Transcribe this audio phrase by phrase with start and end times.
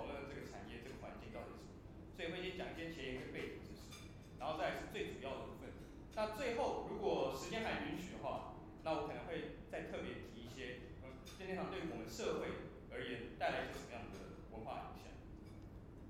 [0.00, 1.84] 讨论这个产业、这个环境到底是什么。
[2.16, 4.08] 所以会先讲一些前沿跟背景知识，
[4.40, 5.68] 然后再是最主要的部分。
[6.16, 15.12] 那最后如果时间还允许的话，那我可能会再特别提一些，嗯，任天堂对我们社会而言带来一些什么样的文化影响。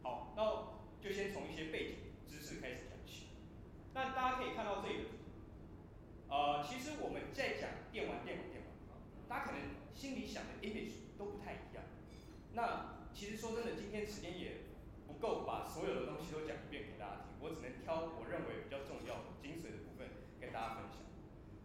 [0.06, 3.34] 好，那就先从一些背景知识开始讲起。
[3.94, 5.18] 那大家可以看到这个。
[6.30, 8.70] 呃，其实我们在讲电玩、电玩、电玩，
[9.28, 9.60] 大家可能
[9.92, 11.82] 心里想的 image 都不太一样。
[12.54, 14.64] 那其实说真的，今天时间也
[15.06, 20.08] 不够把所有的东西都讲一遍给大家听，我只能挑我认为比较重要的、精髓的部分
[20.40, 21.04] 跟大家分享。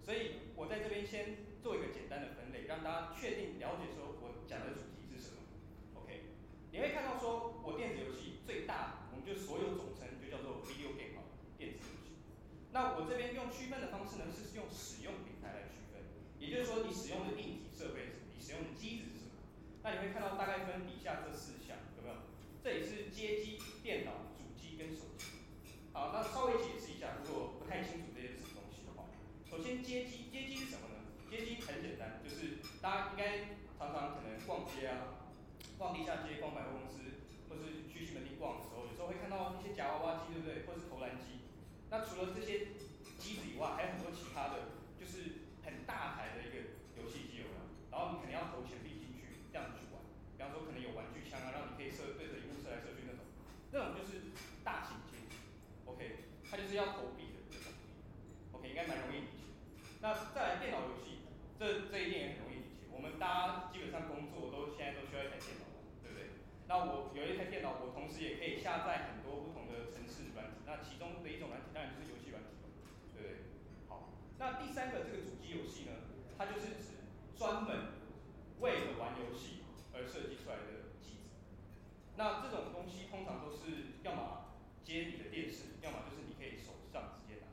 [0.03, 5.39] 所以我在这边先做一个简单的分类，让大家确定了解说我讲的主题是什么。
[5.95, 6.35] OK，
[6.71, 11.23] 你会看到说我电子游戏最大，我们就所有总称就叫做 video game，
[11.57, 12.19] 电子游戏。
[12.75, 16.03] 那我这边用区分的方式呢，是用使用平台来区分，
[16.37, 19.24] 也就是说，你使用的硬体设备，你使用的机子是什么？
[19.85, 22.17] 那你会看到大概分底下这四项，有没有？
[22.57, 25.45] 这里是街机、电脑、主机跟手机。
[25.93, 29.05] 好，那稍微解释一下，如果不太清楚这些是什么东西的话，
[29.45, 31.05] 首先街机，街机是什么呢？
[31.29, 35.29] 街机很简单，就是大家应该常常可能逛街啊，
[35.77, 40.65] 逛地下街、逛百货公司，或是去西门町逛的时候，有时候会看到一些夹娃娃机，对不对？
[40.65, 41.45] 或是投篮机。
[41.93, 42.73] 那除了这些
[43.21, 47.61] 机子以外，还有很多其他的，就是很大台的一个游戏机有没有？
[47.93, 48.94] 然后你肯定要投钱币
[49.55, 50.03] 这样子去玩。
[50.35, 53.23] 比方说，可能有玩具枪啊，让你可以射对着萤幕射来射去那种，
[53.71, 54.35] 那种就是
[54.67, 55.31] 大型机。
[55.87, 57.71] OK，它就是要投币的这种。
[58.51, 59.55] OK，应该蛮容易理解。
[60.03, 61.23] 那再来电脑游戏，
[61.55, 62.91] 这这一点也很容易理解。
[62.91, 65.71] 我们大家基本上工作都现在都需要一台电脑，
[66.03, 66.35] 对不对？
[66.67, 70.67] 那我有一台电脑，我同时也可以下载很多不同的程式软体。
[70.67, 72.67] 那其中的一种软体当然就是游戏软体了，
[73.15, 73.39] 对不对？
[73.87, 76.99] 好，那第三个这个主机游戏呢，它就是指
[77.39, 77.94] 专门
[78.59, 79.63] 为了玩游戏
[79.93, 81.33] 而设计出来的机子。
[82.15, 87.47] 那这种东西通常都是要么接你的电视，要么就是你可以手上直接拿。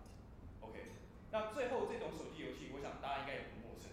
[0.60, 0.92] OK，
[1.30, 3.90] 那最后这种手机游戏，我想大家应该也不陌生。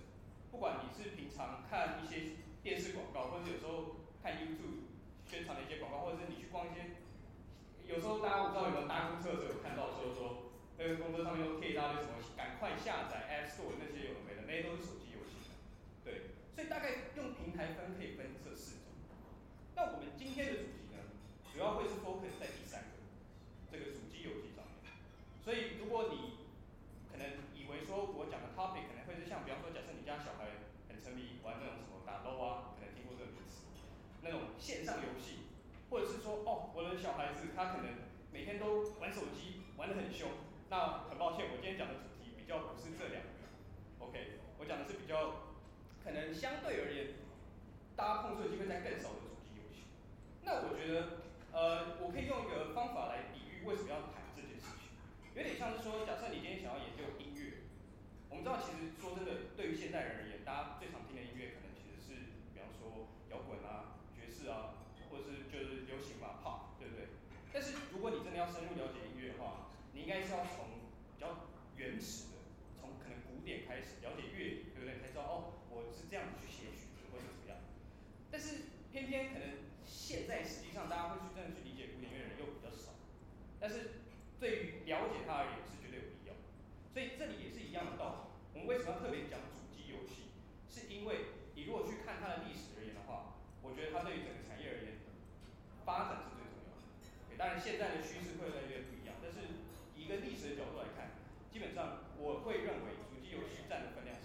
[0.51, 4.89] 不管你是平常看一些电视广告，或者有时候看 YouTube。
[5.29, 6.97] 宣传的一些广告，或者是你去逛一些，
[7.85, 15.08] 有时候大家不知道有没有搭公车的时候看到说说，那个公车上面都贴一大堆什么，赶快下载 App Store 那些有的没的，那些都是手机。
[16.59, 18.91] 所以大概用平台分可以分这四种。
[19.79, 21.00] 那我们今天的主题呢，
[21.47, 23.00] 主要会是 focus 在第三个，
[23.71, 24.91] 这个主机游戏上面。
[25.39, 26.44] 所以如果你
[27.07, 33.63] 可能以为说我讲的 topic 可能会是像，比方说假设你家小孩很沉迷玩那种什么打 LOL 啊，可能听过这个名词。
[34.19, 35.47] 那种线上游戏，
[35.88, 38.03] 或者是说，哦，我的小孩子他可能
[38.35, 40.27] 每天都玩手机，玩得很凶。
[40.67, 43.47] 那很抱歉，我今天讲的主题比较不是这两个。
[44.03, 45.49] OK，我讲的是比较
[46.09, 47.13] 可能相对而言，
[47.95, 49.85] 大家碰触的机会在更少的主机游戏。
[50.41, 51.21] 那我觉得，
[51.53, 54.89] 呃，我可以用一个方法来比喻为什么要谈这件事情，
[55.38, 57.61] 有点像是说，假设你今天想要研究音乐，
[58.33, 64.81] 我们知道，其实说真的，对于现代人而言，大家最常听的音乐可能其实是，比方说摇滚啊、爵士啊，
[65.13, 67.13] 或者是就是流行嘛、pop，对不对？
[67.53, 70.73] 但是如果你真的要深入了解音乐的话，你应该是要从
[71.13, 72.41] 比较原始的，
[72.81, 74.97] 从可能古典开始了解乐理，对不对？
[74.97, 75.58] 才知道哦，
[75.89, 77.57] 我是这样子去写曲子或者怎么样。
[78.30, 82.94] 但是偏偏可能现在实际上大家会去真的去理解古典乐的人又比较少，
[83.57, 84.06] 但是
[84.38, 86.38] 对于了解它而言是绝对有必要。
[86.94, 88.38] 所以这里也是一样的道理。
[88.53, 90.30] 我们为什么要特别讲主机游戏？
[90.69, 95.01] 是因为你如果去看它的历史而言的话，我觉得它对于整个产业而言，
[95.81, 96.85] 发展是最重要的。
[97.33, 99.65] 当然现在的趋势会越来越不一样，但是
[99.97, 101.18] 以一个历史的角度来看，
[101.50, 104.19] 基本上我会认为主机游戏占的分量。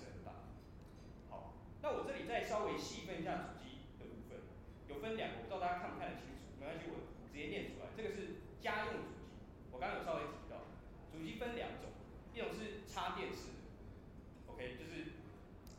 [1.85, 4.41] 那我这里再稍微细分一下主机的部分，
[4.89, 6.57] 有分两个，我不知道大家看不看得清楚？
[6.57, 7.93] 没关系，我直接念出来。
[7.93, 9.29] 这个是家用主机，
[9.69, 10.65] 我刚刚有稍微提到，
[11.13, 11.93] 主机分两种。
[12.33, 13.61] 一种是插电式的
[14.49, 15.13] ，OK，就是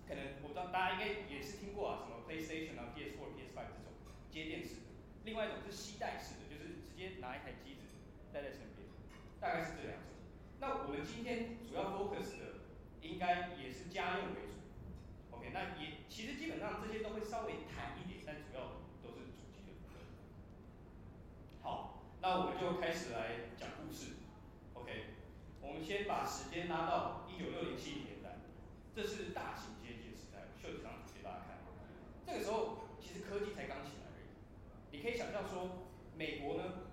[0.07, 3.91] 可能我不知道大家应该也是听过啊，什么 PlayStation 啊、PS4、PS5 这种
[4.29, 4.95] 接电式的。
[5.25, 7.81] 另外一种是携带式的，就是直接拿一台机子
[8.31, 8.87] 带在身边，
[9.41, 10.13] 大概是这两种。
[10.61, 12.63] 那我们今天主要 focus 的
[13.01, 14.53] 应该也是家用为主
[15.53, 20.01] 那也其实基本上这些都会稍微谈一点，但主要都是主机的部分。
[21.61, 24.17] 好，那我们就开始来讲故事
[24.73, 25.15] ，OK。
[25.61, 28.37] 我们先把时间拉到一九六零七零年代，
[28.95, 30.53] 这是大型街机的时代。
[30.61, 31.57] 秀几张图给大家看。
[32.25, 34.29] 这个时候其实科技才刚起来而已。
[34.91, 36.89] 你可以想象说，美国呢，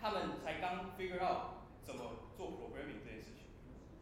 [0.00, 3.46] 他们才刚 figure out 怎么做 programming 这件事情。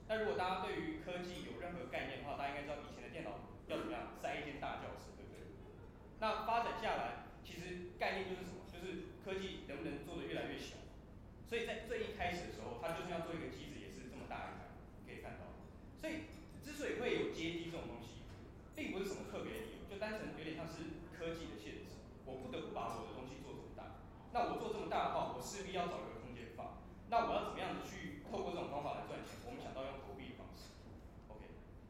[0.07, 3.31] 那如果大家对于科技有任何概念的话，大家应该知道以前的电脑
[3.69, 5.49] 要怎么样塞一间大教室，对不对？
[6.21, 8.65] 那发展下来，其实概念就是什么？
[8.71, 10.77] 就是科技能不能做得越来越小？
[11.47, 13.81] 所以在最一开始的时候，他就是要做一个机子。
[13.81, 14.75] 也是这么大一台
[15.07, 15.53] 可以看到，
[16.01, 16.27] 所以
[16.65, 18.25] 之所以会有街机这种东西，
[18.75, 22.01] 并不是什么特别的理由，就单纯有点像是科技的限制。
[22.25, 24.01] 我不得不把我的东西做这么大，
[24.33, 26.83] 那我做这么大的话，我势必要找一个空间放。
[27.09, 29.39] 那我要怎么样子去透过这种方法来赚钱？
[29.47, 30.04] 我们想到用。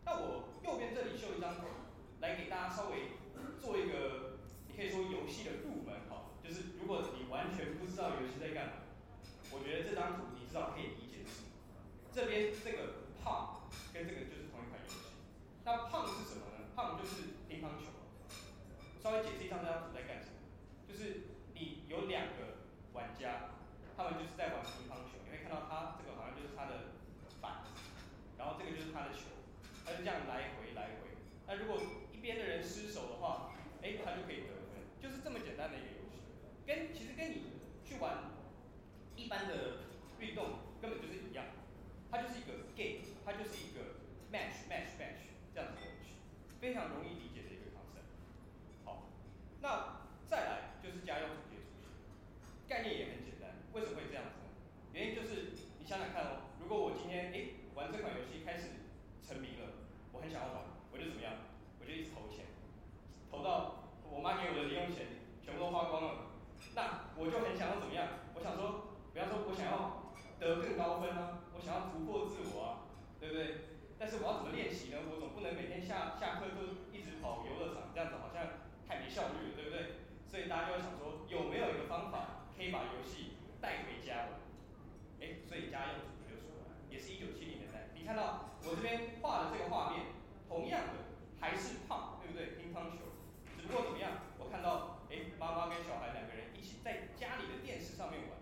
[0.04, 1.66] 那我右边这里秀一张图，
[2.20, 3.16] 来给大家稍微
[3.60, 8.72] 做一个，你可以说游戏的入门，哈，就是如果你完全不知道游戏在干嘛，
[9.50, 11.48] 我觉得这张图你至少可以理解是。
[12.12, 15.14] 这边这个胖跟这个就是同一款游戏。
[15.64, 17.90] 那胖是什么呢胖就是乒乓球。
[19.02, 20.36] 稍微解释一下这张图在干什么。
[20.88, 23.56] 就是你有两个玩家，
[23.96, 25.22] 他们就是在玩乒乓球。
[25.24, 26.98] 你会看到他这个好像就是他的
[27.40, 27.66] 板，
[28.38, 29.28] 然后这个就是他的球，
[29.84, 31.16] 他就这样来回来回。
[31.46, 31.80] 那如果
[32.12, 34.84] 一边的人失手的话，哎，他就可以得分。
[35.00, 36.20] 就是这么简单的一个游戏。
[36.66, 37.44] 跟其实跟你
[37.84, 38.30] 去玩
[39.16, 39.88] 一般的
[40.20, 41.46] 运动根本就是一样。
[42.10, 43.98] 它就是一个 game，它就是一个
[44.30, 46.14] match match match 这样子的东西，
[46.60, 48.06] 非常容易理解的一个 concept。
[48.84, 49.08] 好，
[49.60, 51.88] 那再来就是家用主机出现，
[52.68, 53.50] 概念也很简单。
[53.72, 54.52] 为什么会这样子呢？
[54.92, 58.86] 原因就是你想想看哦，如果我今天哎玩这款游戏开始
[59.26, 59.82] 沉迷了，
[60.12, 61.34] 我很想要玩，我就怎么样？
[61.80, 62.46] 我就一直投钱，
[63.28, 66.30] 投到我妈给我的零用钱全部都花光了，
[66.78, 68.06] 那我就很想要怎么样？
[68.36, 71.40] 我想说，比方说我想要得更高分啊。
[71.54, 72.68] 我想要突破自我啊，
[73.20, 73.70] 对不对？
[73.96, 74.98] 但是我要怎么练习呢？
[75.06, 80.02] 我总不能每天下下课都一直跑游乐场，这样子好像太没效率了，对不对？
[80.26, 84.42] 所以大家就会想说，有没有一个方法可以把游戏带回家玩？
[85.22, 87.94] 哎，所以家用主机就出来了，也是一九七零年代。
[87.94, 90.10] 你看到我这边画的这个画面，
[90.50, 92.58] 同样的还是胖，对不对？
[92.58, 93.14] 乒乓球，
[93.56, 94.26] 只不过怎么样？
[94.42, 98.34] 我看到哎，妈妈跟小孩两个人一起在家里的电视上面玩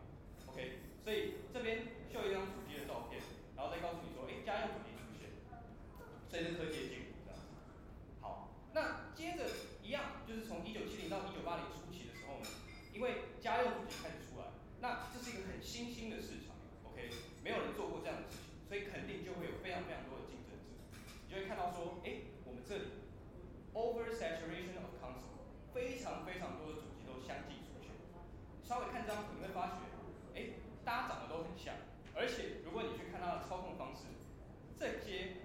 [0.48, 0.80] ，OK。
[1.02, 3.18] 所以这边秀一张主机的照片，
[3.56, 5.34] 然后再告诉你说，哎，家用主机出现，
[6.30, 7.50] 这是科技的进步这样子。
[8.22, 9.50] 好，那接着
[9.82, 12.46] 一样，就是从一九七零到一九八零初期的时候呢，
[12.94, 14.46] 因为家用主机开始出来，
[14.78, 16.54] 那这是一个很新兴的市场
[16.86, 17.10] ，OK，
[17.42, 20.70] 没有人做过这样的事情，所以肯定就会有非常非常多的竞争者。
[21.26, 23.02] 你就会看到说，哎，我们这里
[23.74, 27.90] oversaturation of console，非常非常多的主机都相继出现。
[28.62, 29.88] 稍微看这张图，你发觉，
[30.34, 30.58] 哎。
[30.84, 31.78] 大家长得都很像，
[32.10, 34.10] 而且如果你去看它的操控方式，
[34.74, 35.38] 这些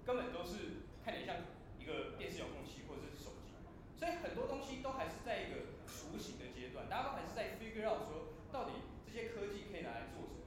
[0.00, 1.44] 根本都是看起来像
[1.76, 3.52] 一个电视遥控器或者是手机，
[3.92, 10.40] 所以很多东西都还是在一个雏形的阶段，大家都还是在 figure out 说到底这些科技可以拿来做什么，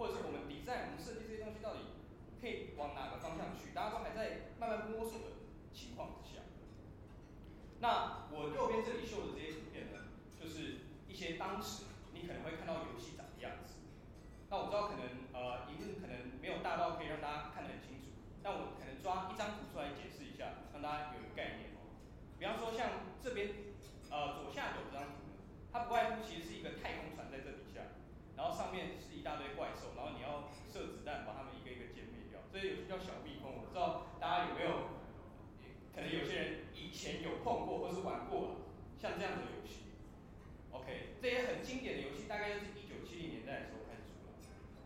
[0.00, 2.00] 或者是我们 design 我们设计这些东西到底
[2.40, 5.36] 可以往哪个方向去，大家都还在慢慢摸索的
[5.76, 6.40] 情况之下。
[7.84, 11.84] 那我右边这里秀的这些图片呢，就是一些当时
[12.16, 13.76] 你可能会看到游戏长的样子。
[14.48, 18.14] 那我知道可能呃，一定可能没有大到可以让大家看得很清楚，
[18.46, 21.94] 但我可能专抓一张图出来解释一下，让大家有一个概念哦。
[22.34, 23.54] 比方说像这边，
[24.10, 25.38] 呃，左下角这张图呢，
[25.70, 27.94] 它不外乎其实是一个太空船在这底下，
[28.34, 32.42] 然后上面是一大堆怪兽，然后你要射子弹把它们一个一个歼灭掉。
[32.50, 34.98] 这游戏叫小蜜蜂，我不知道大家有没有，
[35.94, 38.66] 可能有些人以前有碰过或是玩过，
[39.06, 39.94] 像这样的游戏。
[40.72, 44.34] OK，这些很经典的游戏，大概就是一九七零年代的时候开始出来。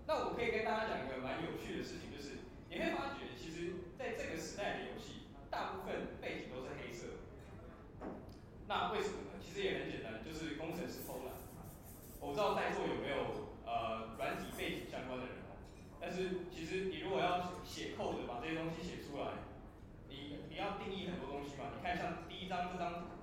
[0.05, 7.25] 那我可以跟大家讲一个蛮有趣的事情，就是你会发觉，其实在这个时代的游戏，大部分背景都是黑色。
[8.69, 9.41] 那为什么呢？
[9.41, 11.35] 其实也很简单，就是工程师偷懒。
[12.21, 15.35] 我不知道在座有没有呃软体背景相关的人。
[16.01, 19.45] 但是其实你如果要写 code 把这些东西写出来，
[20.09, 21.77] 你你要定义很多东西嘛。
[21.77, 23.20] 你看像第一张这张图，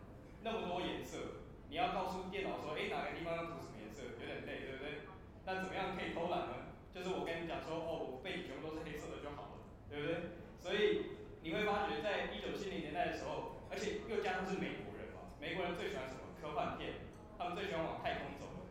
[0.48, 5.04] 那么多颜色，你要告诉电脑说，哎，哪个地方要涂什么颜色，有点累，对不对？
[5.44, 6.72] 那怎么样可以偷懒呢？
[6.96, 10.39] 就是我跟你讲说，哦，我背景全部都是黑色的就好了，对不对？
[10.63, 15.36] 所以你会发觉，在一九七零年代的时候，而且又加上是美国人嘛。
[15.36, 16.32] 美国人最喜欢什么？
[16.39, 17.04] 科幻片，
[17.38, 18.63] 他们最喜欢往太空走的。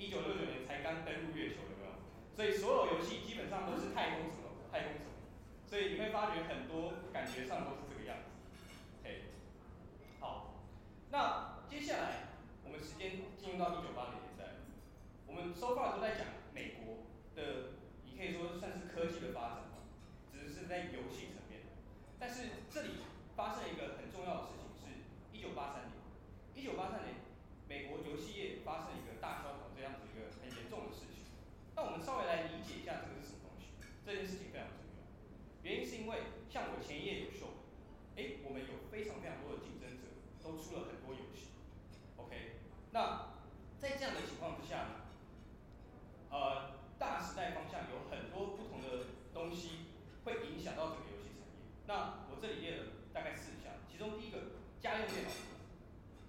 [0.00, 1.92] 一九六九年才刚登陆月球，有没有？
[2.32, 4.48] 所以所有游戏基本上都是太空什么？
[4.72, 5.12] 太空什么？
[5.68, 8.32] 所以你会发觉很多感觉上都是这个样子。
[9.02, 9.22] OK，
[10.20, 10.54] 好，
[11.10, 14.60] 那接下来我们时间进入到一九八零年代，
[15.26, 19.88] 我们 so far 都在讲美国的，你可以说算是科技的发展吧，
[20.30, 21.64] 只是在游戏层面。
[22.18, 23.00] 但是这里
[23.34, 25.00] 发生一个很重要的事情，是
[25.32, 25.96] 一九八三年。
[26.54, 27.24] 一九八三年，
[27.68, 31.24] 美国游戏业发生一个大萧条这样子一个很严重的事情。
[31.74, 33.72] 那我们稍微来理解一下这个是什么东西。
[34.04, 35.06] 这件事情非常重要，
[35.62, 37.64] 原因是因为像我前一页有秀，
[38.16, 40.07] 哎，我们有非常非常多的竞争者，
[40.48, 41.52] 都出了很多游戏。
[42.16, 42.56] OK，
[42.92, 43.36] 那
[43.78, 45.04] 在这样的情况之下呢，
[46.30, 49.92] 呃，大时代方向有很多不同的东西
[50.24, 51.68] 会影响到整个游戏产业。
[51.86, 55.30] 那我这里列了大概四项，其中第一个家用电脑。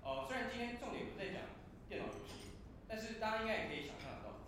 [0.04, 1.56] 呃，虽然今天重点不在讲
[1.88, 2.52] 电脑游戏，
[2.88, 4.44] 但是大家应该也可以想象得到，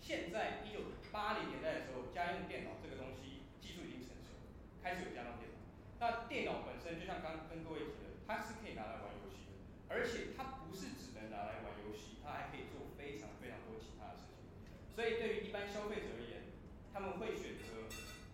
[0.00, 4.34] 现在一九八零年代的时候，家用电脑这个东西技术已经成熟，
[4.82, 5.56] 开始有家用电脑。
[6.00, 14.48] 那电脑本身就像刚跟各位提的，它是可以拿来玩游戏的，而且它不是只能拿来玩游戏，它还可以做非常非常多其他的事情。
[14.94, 16.48] 所以对于一般消费者而言，
[16.92, 17.88] 他们会选择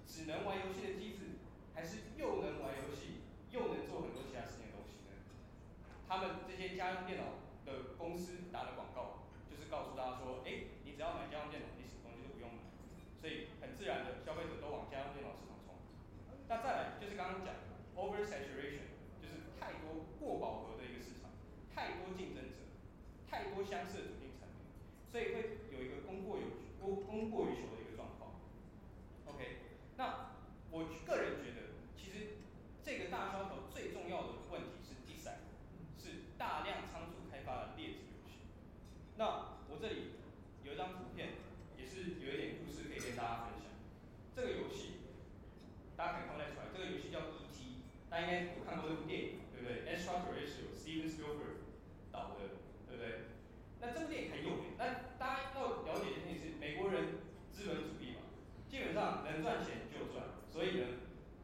[0.07, 1.41] 只能玩游戏的机子，
[1.75, 5.15] 还是又能玩游戏又能做很多其他事情的东西呢？
[6.07, 12.67] 他们这些家用电脑的公司打的广告，就是告诉大家说，哎，你只要买家用电脑，你什么东西都不用买。
[13.21, 15.75] 所以很自然的，消费者都往家用电脑市场冲。
[16.49, 17.63] 那再来就是刚刚讲的
[17.95, 18.98] oversaturation，
[19.61, 21.31] 太多过饱和的一个市场，
[21.75, 22.71] 太多竞争者，
[23.29, 24.71] 太多相似的主力产品，
[25.11, 26.43] 所以会有一个供过于
[26.81, 28.39] 供供过于求的一个状况。
[29.27, 29.59] OK，
[29.97, 30.37] 那
[30.71, 32.39] 我个人觉得，其实
[32.85, 34.99] 这个大萧条最重要的问题是。
[36.39, 38.47] 大量仓促开发的劣质游戏。
[39.17, 40.15] 那我这里
[40.63, 41.35] 有一张图片，
[41.77, 43.67] 也是有一点故事可以跟大家分享。
[44.37, 45.03] 这个游戏
[45.97, 51.67] 大家可以看得出来，这个游戏叫 E.T.，大家应该有看过这部电影，对不对？Extraterrestrial Steven Spielberg
[52.13, 53.35] 导的，对不对？
[53.83, 57.19] 那这部电影很有名，那大家要了解的事情是，美国人
[57.51, 58.31] 资本主义嘛，
[58.71, 60.23] 基本上能赚钱就赚。
[60.49, 61.03] 所以呢，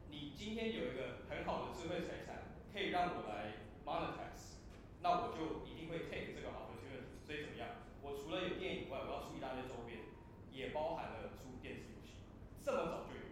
[0.08, 4.54] 你今天有一个很好的智慧财产，可以让我来 monetize。
[5.04, 7.76] 那我就一定会 take 这个 opportunity，所以怎么样？
[8.00, 10.00] 我除了有电影以外，我要出一大堆周边，
[10.48, 12.24] 也包含了出电视游戏。
[12.64, 13.28] 这么早就有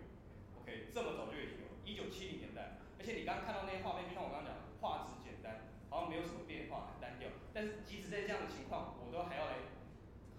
[0.61, 2.77] ，OK，这么早就已经有，一九七零年代。
[3.01, 7.33] 而且你刚刚看到那些画面，就像我刚刚讲的，画质简单，好像没有什么变化，很单调。
[7.57, 9.65] 但是即使在这样的情况，我都还要来，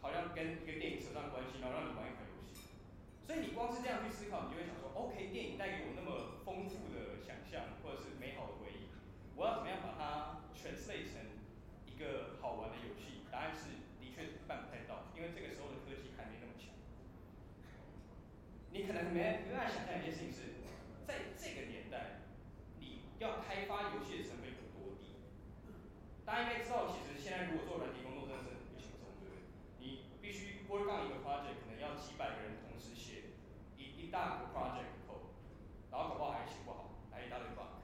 [0.06, 2.78] 好像跟一个电影扯上关系，然后让你玩一款游戏。
[3.26, 8.88] 所以你光是这样去思考，你就会想说，OK，电影带给我那么丰富的想象，或者是美好的回忆，
[9.36, 11.20] 我要怎么样把它诠释成？
[11.84, 16.72] 一个好玩的游戏，答案是的确办不太到，因为这个时候的科技还没那么强。
[18.72, 20.64] 你可能没没办法想象一件事情是，
[21.06, 22.24] 在这个年代，
[22.80, 25.20] 你要开发游戏的成本有多低？
[26.26, 29.44] 大家应该知道，其实现在如果做软体工作真的是很不轻松，对不对？
[29.84, 32.63] 你必须 work on 一个 project，可能要几百个人
[34.14, 34.94] 大个 project
[35.90, 37.82] 然后搞不好还写不好，来一大堆话。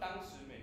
[0.00, 0.62] 当时美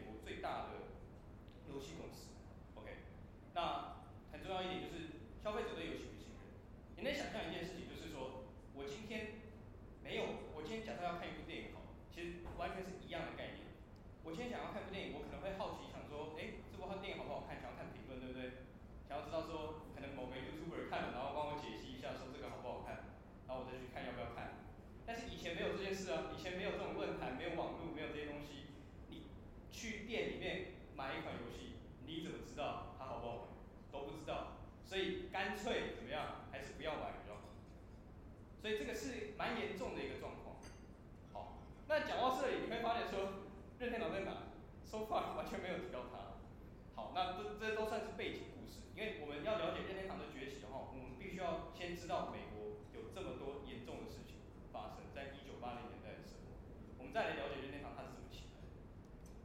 [47.60, 48.86] 这都算是背景故事。
[48.96, 54.40] 因为我们要了解任天堂的崛起的话，我们必须要先知道美国有这么多严重的事情
[54.72, 56.56] 发生在一九八零年代的时候，
[57.00, 58.72] 我们再来了解任天堂它是怎么起来的。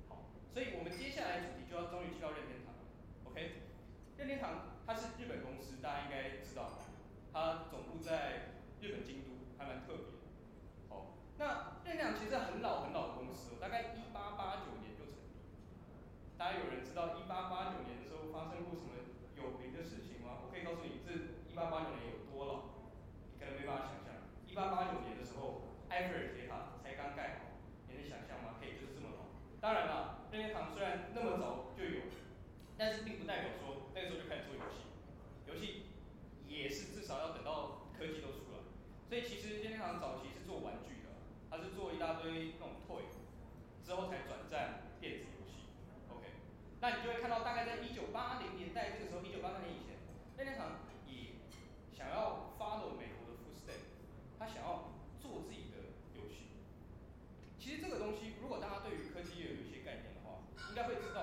[0.09, 2.83] 好，所以我们接下来主题就要终于去到任天堂了。
[3.27, 3.67] OK，
[4.19, 6.79] 任天堂它是日本公司，大家应该知道，
[7.33, 10.23] 它总部在日本京都，还蛮特别。
[10.89, 15.43] 好，那任天堂其实很老很老的公司，大概一八八九年就成立。
[16.39, 18.00] 大家有人知道一八八九年
[21.61, 22.73] 八八九年有多老，
[23.29, 24.17] 你可能没办法想象。
[24.49, 28.57] 一八八九年的时候，埃菲尔铁塔才刚盖好，你能想象吗？
[28.57, 29.29] 可以，就是这么老。
[29.61, 32.09] 当然了，任天堂虽然那么早就有，
[32.81, 34.89] 但是并不代表说那个时候就开始做游戏，
[35.45, 35.93] 游戏
[36.49, 38.65] 也是至少要等到科技都出来。
[39.05, 41.13] 所以其实任天堂早期是做玩具的，
[41.53, 43.05] 它是做一大堆那种 toy，
[43.85, 45.69] 之后才转战电子游戏。
[46.09, 46.25] OK，
[46.81, 50.01] 那你就会看到大概在一九八零年代这个时候，一九八三年以前，
[50.39, 50.89] 任天堂
[52.01, 53.93] 想要 follow 美国的 foodstake，
[54.39, 54.89] 他想要
[55.21, 56.49] 做自己的游戏。
[57.59, 61.20] 其实这个东西如果大家对于科技业有一些概念的话，应该会知道。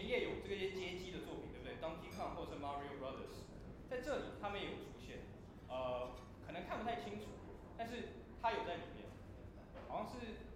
[0.00, 3.44] 前页有这些街机的作品，对不对？Donkey Kong 或者是 Mario Brothers，
[3.84, 5.28] 在这里他们也有出现。
[5.68, 7.28] 呃，可能看不太清楚，
[7.76, 9.04] 但是它有在里面，
[9.92, 10.48] 好像是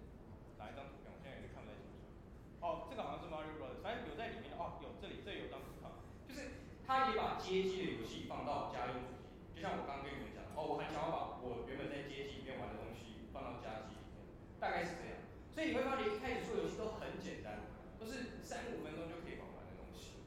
[0.57, 2.09] 哪一张图片，我现在有点看不太清楚。
[2.57, 5.93] 哦，这个好像是 Mario Brothers，反正有在里面哦，有这里这有当时看，
[6.25, 14.25] 就是他也把街机的游戏放到家用主机，就像我刚刚跟你们讲的，哦，我很想要把我原本在街机里面玩的东西放到家机里面，
[14.57, 15.21] 大概是这样。
[15.53, 17.74] 所以你会发觉一开始做游戏都很简单，
[18.05, 20.21] 都是三五分钟就可以玩完的东西。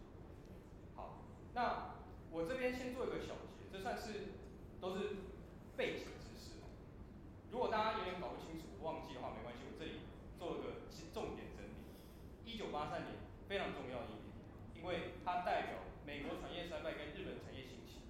[0.97, 1.23] 好，
[1.55, 1.95] 那
[2.33, 4.35] 我这边先做一个小结，这算是。
[4.81, 5.27] 都是
[5.77, 6.63] 背景知识。
[7.51, 10.07] 如果大家有点搞不清楚、忘记的话，没关系，我这里
[10.39, 11.75] 做了个重点整理。
[12.47, 14.39] 一九八三年非常重要一年，
[14.79, 18.07] 因为它代表美国产业衰败跟日本产业兴起。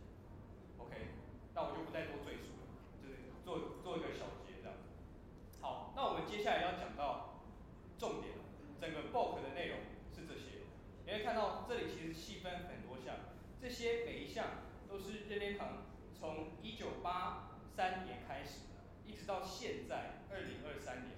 [0.76, 0.92] OK，
[1.54, 2.68] 那我就不再多赘述了，
[3.00, 4.76] 就是做做一个小结这样。
[5.62, 7.40] 好，那我们接下来要讲到
[7.96, 8.36] 重点，
[8.80, 9.78] 整个 bulk 的内容
[10.14, 10.64] 是这些。
[11.04, 13.16] 你会看到这里其实细分很多项，
[13.60, 14.46] 这些每一项
[14.88, 15.84] 都是任天堂。
[16.18, 18.66] 从一九八三年开始，
[19.06, 21.14] 一直到现在二零二三年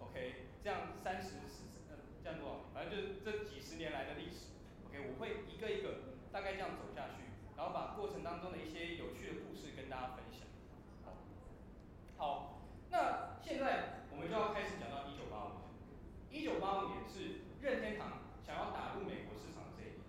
[0.00, 2.56] ，OK，这样三十四，嗯，这样多少？
[2.74, 4.50] 反正就是这几十年来的历史
[4.88, 7.22] ，OK，我会一个一个大概这样走下去，
[7.56, 10.42] 然后把过程当中的一些有趣的故事跟大家分享。
[11.06, 11.14] 好，
[12.18, 15.71] 好，那现在我们就要开始讲到一九八五年。
[16.32, 20.02] 一九八五年是任天堂想要打入美国市场的这一年。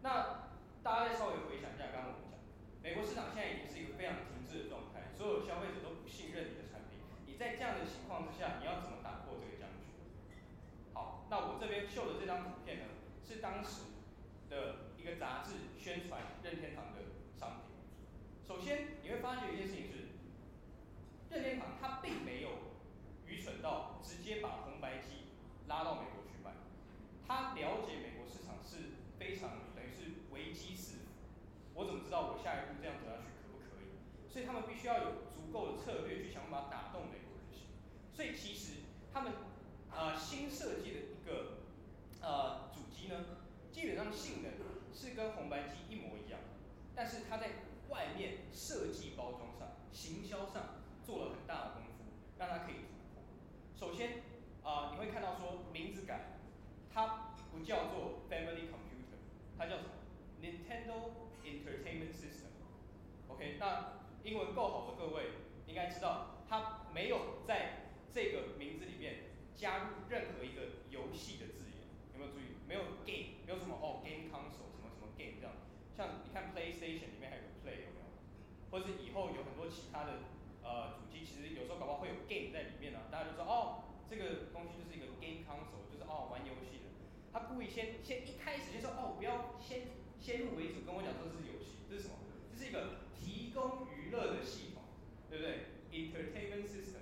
[0.00, 0.48] 那
[0.82, 2.38] 大家再稍微回想一下，刚刚我们讲，
[2.80, 3.94] 美国市场现在已经是一个。
[3.94, 6.98] 非常停滞的状态，所有消费者都不信任你的产品。
[7.26, 9.94] 你在这样的情况之下，你要怎么打破这个僵局？
[10.92, 12.84] 好，那我这边秀的这张图片呢，
[13.22, 13.94] 是当时
[14.50, 17.00] 的一个杂志宣传任天堂的
[17.38, 17.78] 商品。
[18.44, 20.10] 首先，你会发觉一件事情是，
[21.30, 22.74] 任天堂它并没有
[23.24, 25.23] 愚蠢到直接把红白机
[25.68, 26.52] 拉到美国去卖。
[27.26, 31.08] 他了解美国市场是非常等于是危机四伏，
[31.74, 33.96] 我怎么知道我下一步这样走下去可不可以？
[34.32, 37.66] 所以他们必须要有足够的策略去想办法打动美国人心。
[38.12, 39.32] 所以其实他们
[39.90, 41.64] 呃新设计的一个
[42.20, 43.24] 呃主机呢，
[43.72, 44.52] 基本上性能
[44.92, 46.40] 是跟红白机一模一样，
[46.94, 47.48] 但是它在
[47.88, 52.04] 外面设计包装上、行销上做了很大的功夫，
[52.38, 53.22] 让它可以突破。
[53.76, 54.22] 首先
[54.64, 56.40] 啊、你会看到说名字改，
[56.92, 59.20] 它不叫做 Family Computer，
[59.58, 59.90] 它叫什么
[60.40, 61.12] ？Nintendo
[61.44, 62.48] Entertainment System。
[63.28, 65.24] OK，那英文够好的各位
[65.66, 72.56] 应该知道，它没有在这个名字里面加入任何一个游戏的字眼，有没有注意？
[72.66, 75.52] 没有 game，没有什么哦 game console 什么什么 game 这样。
[75.94, 78.08] 像你看 PlayStation 里面还有 Play 有没有？
[78.70, 80.24] 或者是以后有很多其他的
[80.64, 83.12] 呃主机，其实有时候搞不好会有 game 在里面呢、啊。
[83.12, 86.90] 大家就说哦，这个东西就是一个 game console，就是哦玩游戏的。
[87.32, 89.88] 他故意先先一开始就说哦，不要先
[90.20, 92.14] 先入为主跟我讲说这是游戏，这是什么？
[92.52, 93.04] 这是一个。
[93.24, 94.82] 提供娱乐的系统，
[95.30, 97.00] 对不对？Entertainment System。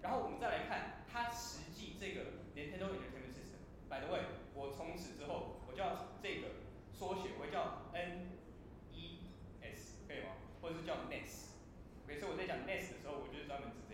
[0.00, 2.20] 然后我们再来看它实际这个
[2.54, 3.58] Nintendo Entertainment System。
[3.90, 4.20] By the way，
[4.54, 6.48] 我从此之后我叫这个
[6.92, 10.36] 缩写，我叫 NES，可以吗？
[10.60, 11.50] 或者是叫 NES。
[12.06, 13.85] 每次我在讲 NES 的时候，我就是专门指。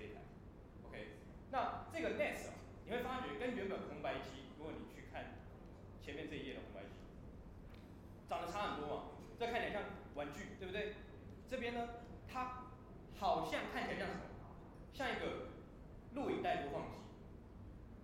[1.53, 5.37] 那这个 NES 啊，你会发觉跟原本红白机，如果你去看
[6.01, 6.97] 前面这一页的红白机，
[8.27, 9.03] 长得差很多嘛。
[9.39, 9.83] 这看起来像
[10.15, 10.95] 玩具，对不对？
[11.51, 12.73] 这边呢，它
[13.19, 14.33] 好像看起来像什么？
[14.95, 15.53] 像一个
[16.15, 16.99] 录影带播放机。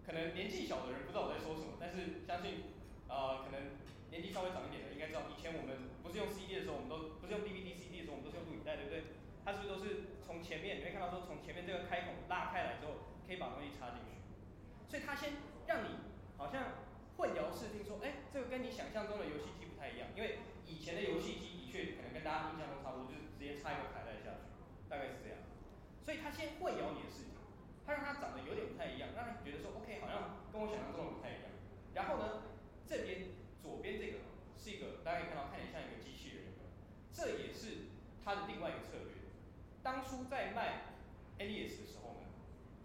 [0.05, 2.69] 可能年纪小的人不知道我在说什么，但是相信，
[3.09, 3.77] 呃，可能
[4.11, 9.05] 年纪稍微长一点的应该知道，以前我们不是用 CD 的时候，我们都不是用 DVD、CD 的时候，我们都是用录影带，对不对？
[9.45, 10.81] 它是不是都是从前面？
[10.81, 14.17] 你会看到说，从前面这个开孔拉开来之后，可以把东西插进去。
[14.89, 15.37] 所以它先
[15.69, 16.01] 让你
[16.41, 16.89] 好像
[17.19, 24.49] 混淆视听，说，哎，这个跟你想象中的游戏机不太一样，因为以前的游戏机的确可能跟大家印象中差不多，就是直接插一个卡带下去，
[24.89, 25.45] 大概是这样。
[26.01, 27.37] 所以它先混淆你的视听，
[27.85, 31.53] 它让它长得有点不太一样，让你觉得说，OK，好像跟我想象中的不太一样。
[31.93, 32.49] 然后呢，
[32.87, 33.29] 这边
[33.61, 34.25] 左边这个
[34.57, 36.57] 是一个大家可以看到，看起来像一个机器人，
[37.13, 37.93] 这也是
[38.25, 39.29] 它的另外一个策略。
[39.83, 40.95] 当初在卖
[41.39, 42.29] NES 的时候呢，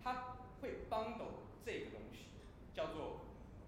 [0.03, 0.32] 它
[0.63, 2.31] 会 bundle 这个东西，
[2.73, 3.19] 叫做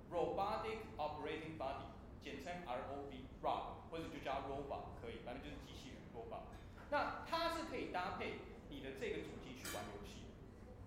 [0.10, 1.91] Robotic Operating Body，
[2.23, 6.55] 简称 ROB，ROB，或者就叫 Robot 可以，反正就是机器人 Robot。
[6.89, 10.23] 那它是可以搭配你的这个主机去玩游戏。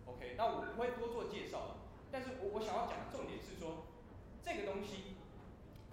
[0.06, 1.76] OK，那我不会多做介绍了，
[2.10, 3.84] 但是我我想要讲的重点是说，
[4.42, 5.16] 这个东西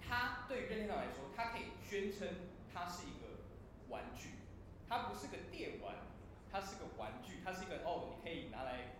[0.00, 2.26] 它对于任天堂来说，它可以宣称
[2.72, 3.44] 它是一个
[3.90, 4.30] 玩具，
[4.88, 5.94] 它不是个电玩。
[6.48, 8.95] 它是个玩具，它是一个哦，你可以拿来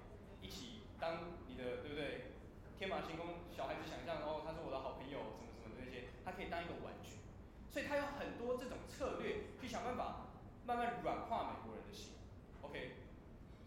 [1.01, 2.33] 当你的，对不对？
[2.79, 7.17] 天马行空，小孩子想象哦，他是我的好朋友，什么什么的那些，它可以当一个玩具。
[7.71, 10.29] 所以它有很多这种策略，去想办法
[10.67, 12.15] 慢慢软化美国人的心。
[12.63, 12.93] OK，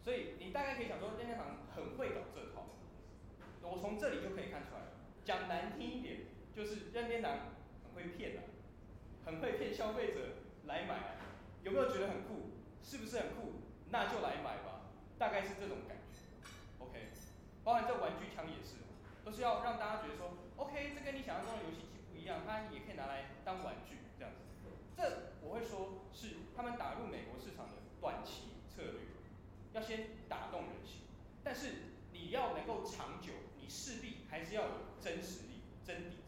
[0.04, 2.66] 所以你大概可以想说，任天堂很会搞这套。
[3.62, 4.82] 我从这里就可以看出来，
[5.24, 8.42] 讲难听一点，就是任天堂很会骗啊，
[9.26, 11.12] 很会骗消费者来买啊。
[11.64, 12.50] 有没有觉得很酷？
[12.82, 13.54] 是不是很酷？
[13.92, 17.10] 那就来买吧，大概是这种感觉，OK。
[17.64, 18.76] 包含这玩具枪也是，
[19.24, 24.40] 都是要让大家觉得说，OK，这跟你想象中的游戏机不一样，它也可以拿来当玩具这样子。
[24.96, 29.02] 这我会说是他们打入美国市场的短期策略，
[29.74, 31.02] 要先打动人心。
[31.44, 36.24] 但是你要能够长久，你势必还是要有真实力、真底子。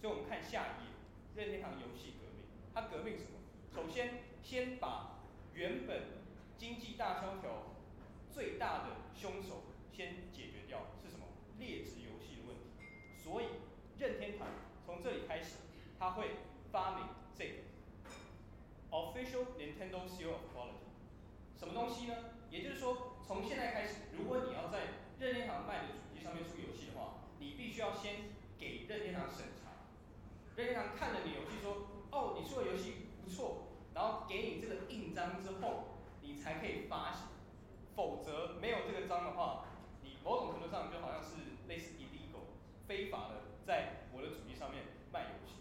[0.00, 0.90] 所以我们看下一页，
[1.34, 3.40] 任天堂游戏革命，它革命什么？
[3.74, 5.18] 首先，先把
[5.54, 6.02] 原本
[6.56, 7.74] 经济大萧条
[8.30, 9.62] 最大的凶手
[9.92, 11.26] 先解决掉是什么？
[11.58, 12.64] 劣质游戏的问题。
[13.22, 13.46] 所以
[13.98, 14.48] 任天堂
[14.84, 15.56] 从这里开始，
[15.98, 16.36] 他会
[16.70, 17.52] 发明这个
[18.90, 20.88] Official Nintendo Seal of Quality，
[21.58, 22.16] 什么东西呢？
[22.50, 28.16] 也就是说，从现在开始，如果你要在任天堂卖的主机上面出游戏的话，你必须要先
[28.58, 29.70] 给任天堂审查。
[30.56, 35.88] 任天堂看了你游戏说，哦，你出的游戏不错，然后给你这个印章之后。
[36.24, 37.26] 你才可以发行，
[37.96, 39.64] 否则没有这个章的话，
[40.24, 41.36] 某种程度上就好像是
[41.68, 42.54] 类似 illegal
[42.86, 43.34] 非法的，
[43.66, 45.54] 在我的主机上面卖游戏。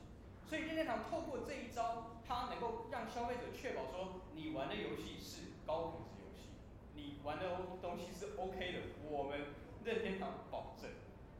[0.48, 6.50] 所以任天堂透过这一招，它能够让消费者确保说，你玩的游戏是高品质游戏，
[6.94, 7.46] 你玩的
[7.82, 9.40] 东西是 OK 的，我们
[9.84, 10.90] 任天堂保证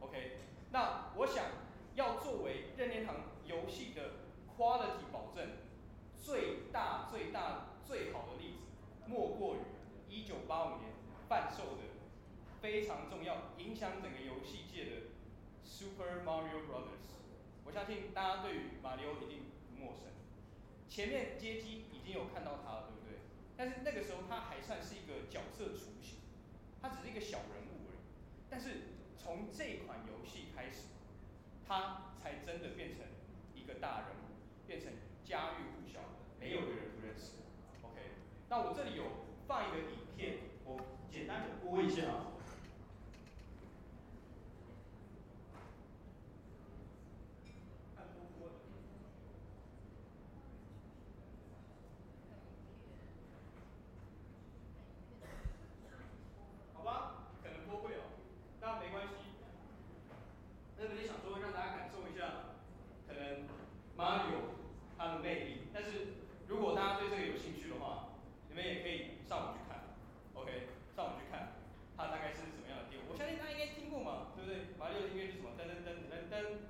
[0.00, 0.38] OK。
[0.70, 1.44] 那我想
[1.94, 4.12] 要作为任天堂游戏的
[4.56, 5.46] quality 保证
[6.18, 8.58] 最大最大最好的例子。
[9.06, 9.58] 莫过于
[10.08, 10.92] 一九八五年
[11.28, 11.91] 贩售的
[12.62, 14.90] 非常重要、影响整个游戏界的
[15.64, 17.10] Super Mario Brothers。
[17.64, 20.04] 我相信大家对于马里奥一定不陌生。
[20.88, 23.18] 前面街机已经有看到他了，对不对？
[23.56, 26.20] 但是那个时候他还算是一个角色雏形，
[26.80, 27.98] 他只是一个小人物而已。
[28.48, 30.86] 但是从这款游戏开始，
[31.66, 33.00] 他才真的变成
[33.56, 34.92] 一个大人物，变成
[35.24, 37.42] 家喻户晓的，没有一个人不认识。
[37.82, 37.98] OK，
[38.48, 39.02] 那我这里有
[39.48, 40.78] 放一个影片，我
[41.10, 42.02] 简单的播一下。
[47.96, 48.54] 看播播的。
[56.74, 57.94] 好吧，可能播不了，
[58.60, 59.14] 但没关系。
[60.78, 62.56] 那个你想说让大家感受一下，
[63.06, 63.46] 可能
[63.96, 64.40] Mario
[64.96, 66.14] 它的魅力，但是
[66.48, 68.08] 如果大家对这个有兴趣的话。
[68.52, 69.96] 你们也可以上网去看
[70.36, 71.56] ，OK，上网去看，
[71.96, 73.08] 它大概是什么样的电影。
[73.08, 74.76] 我相信大家应该听过嘛，对不对？
[74.76, 75.56] 马里奥的音乐是什么？
[75.56, 76.68] 噔噔噔噔噔噔，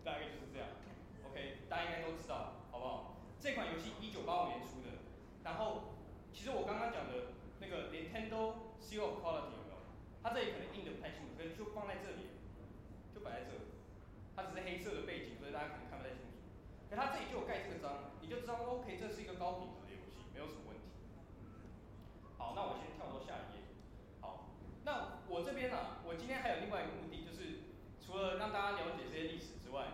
[0.00, 0.80] 大概就是这样
[1.28, 3.20] ，OK，大家应该都知道，好不好？
[3.36, 5.04] 这款游戏一九八五年出的，
[5.44, 5.92] 然后
[6.32, 9.84] 其实我刚刚讲的那个 Nintendo Seal of Quality 有没有？
[10.24, 12.32] 它这里可能印的不太清楚，可是就放在这里，
[13.12, 13.76] 就摆在这里，
[14.32, 16.40] 它只是黑色的背景，所以大家可能看不太清楚。
[16.88, 20.88] 可它这里就有盖这个章，你就知道 OK，这是一个高品质的游戏，没有什么问题。
[22.40, 23.68] 好，那我先跳到下一页。
[24.22, 24.48] 好，
[24.82, 27.68] 那我这边呢、啊，我今天还有另外一个目的，就是
[28.00, 29.92] 除了让大家了解这些历史之外，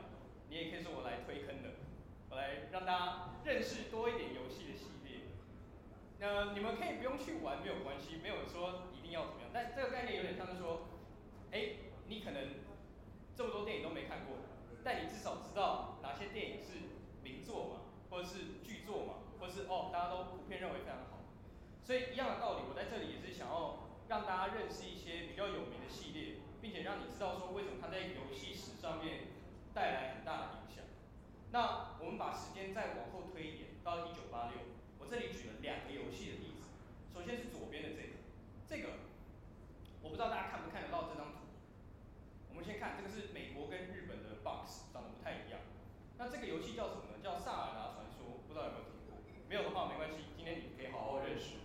[0.48, 1.82] 你也可以说我来推坑的，
[2.30, 5.26] 我来让大家认识多一点游戏的系列。
[6.20, 9.50] 那你们可以不用去玩，没有关系，没有说一定要怎么样。
[9.52, 10.86] 但这个概念有点像是说，
[11.50, 12.62] 哎、欸，你可能
[13.34, 14.38] 这么多电影都没看过，
[14.84, 16.86] 但你至少知道哪些电影是
[18.26, 21.22] 是巨作嘛，或是哦，大家都普遍认为非常好。
[21.86, 29.30] 所以一样的道理，我在这里也是想要让大家认识一些比较有名的系列，并且让你知道说为什么它在游戏史上面
[29.72, 30.82] 带来很大的影响。
[31.54, 34.58] 那我们把时间再往后推一点，到一九八六，
[34.98, 36.66] 我这里举了两个游戏的例子。
[37.14, 38.18] 首先是左边的这个，
[38.66, 39.06] 这个
[40.02, 41.46] 我不知道大家看不看得到这张图。
[42.50, 45.60] 我们先看这个是美国跟日本的 box，长得不太一样。
[46.18, 47.20] 那这个游戏叫什么呢？
[47.22, 48.15] 叫《萨尔达传说》，
[48.56, 49.20] 不知道有没有听过？
[49.52, 51.60] 没有的话没关系，今天你可以好好认识。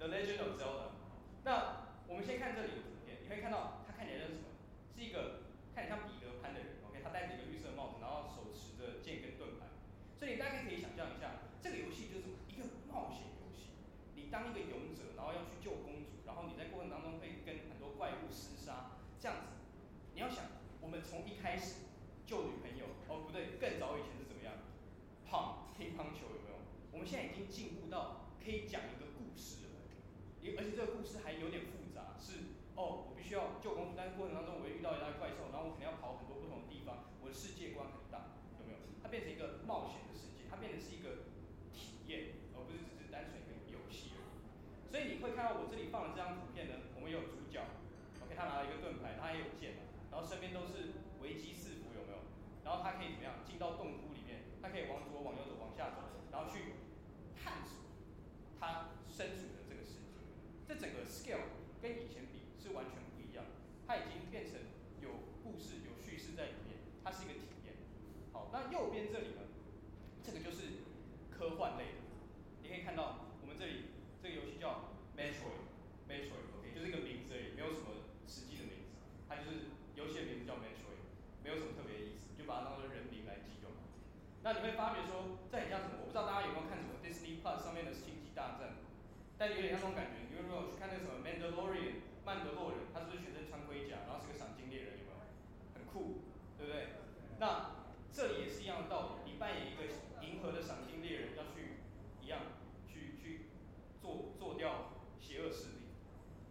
[0.00, 0.96] The Legend of Zelda。
[1.44, 4.48] 那我们先看这里的图片，你会看到他看起来是什么？
[4.96, 5.44] 是一个
[5.76, 7.04] 看起来像彼得潘的人，OK？
[7.04, 9.68] 他戴着一个绿色帽子，然后手持着剑跟盾牌。
[10.16, 12.32] 所以大概可以想象一下，这个游戏就是？
[12.48, 13.76] 一个冒险游戏。
[14.16, 19.52] 你当一个勇者，然后要去救公主，然后你在过程当中会跟很多怪物厮杀，这样子。
[20.16, 20.48] 你要想，
[20.80, 21.84] 我们从一开始
[22.24, 24.29] 救女朋友，哦不对，更早以前是？
[25.30, 26.58] 胖乒乓球有没有？
[26.90, 29.70] 我们现在已经进步到可以讲一个故事了。
[30.58, 38.78] 而且这个故事还有点复杂，是哦，我必须要救公主，但是过程当中我会遇到一大怪兽，然后我肯定要跑很多不同的地方，我的世界观很大，有没有？
[38.98, 41.30] 它变成一个冒险的世界，它变成是一个
[41.70, 44.90] 体验，而不是只是单纯一个游戏而已。
[44.90, 47.62] 所以你会看到我这里放的这张图片呢，我们有主角
[48.24, 49.78] ，OK，他拿了一个盾牌，他也有剑，
[50.10, 52.18] 然后身边都是危机四伏，有没有？
[52.66, 53.44] 然后他可以怎么样？
[53.46, 54.09] 进到洞窟
[54.62, 56.76] 它，可以往左往右走，往下走，然后去
[57.34, 57.80] 探索
[58.58, 59.60] 它身处的。
[60.70, 61.50] 这整个 scale
[61.82, 63.42] 跟以前比是完全不一样，
[63.88, 64.54] 它已经变成
[65.02, 65.10] 有
[65.42, 67.74] 故事、有叙事在里面，它是一个体验。
[68.30, 69.50] 好，那右边这里呢，
[70.22, 70.86] 这个就是
[71.28, 72.06] 科幻类的。
[72.62, 73.90] 你可以看到我们这里
[74.22, 78.94] 这个游戏叫 Metroid，Metroid，OK，就是一个名字而已，没有什么实际的名字，
[79.26, 81.02] 它就是游戏的名字叫 Metroid，
[81.42, 83.90] 没有什么特别的意思，就把它当做人名来记就好。
[84.46, 86.06] 那你会发觉说，这很像什么？
[86.06, 88.78] 我不知道大家有没有看什么 Disney Plus 上面的星际大战。
[89.40, 92.92] 但有点像那种感觉，你有没有去看那个什么《Mandalorian》曼德洛人？
[92.92, 95.00] 他是不是全身穿盔甲，然后是个赏金猎人？
[95.00, 95.16] 有没有？
[95.72, 97.00] 很酷，对不对？
[97.40, 99.88] 那这也是一样的道理，你扮演一个
[100.20, 101.80] 银河的赏金猎人，要去
[102.20, 102.52] 一样
[102.86, 103.48] 去去
[104.02, 105.88] 做做掉邪恶势力，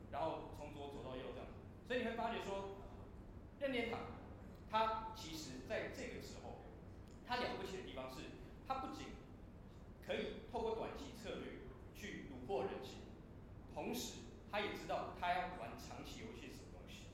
[0.09, 1.61] 然后从左走到右这样子。
[1.85, 2.73] 所以你会发觉说，
[3.59, 3.99] 任天堂
[4.71, 6.65] 它其实在这个时候，
[7.27, 8.33] 它了不起的地方是，
[8.67, 9.13] 它不仅
[10.07, 11.61] 可以透过短期策略
[11.93, 12.25] 去。
[12.49, 12.97] 破人性，
[13.75, 17.05] 同时他也知道他要玩长期游戏是什么东西，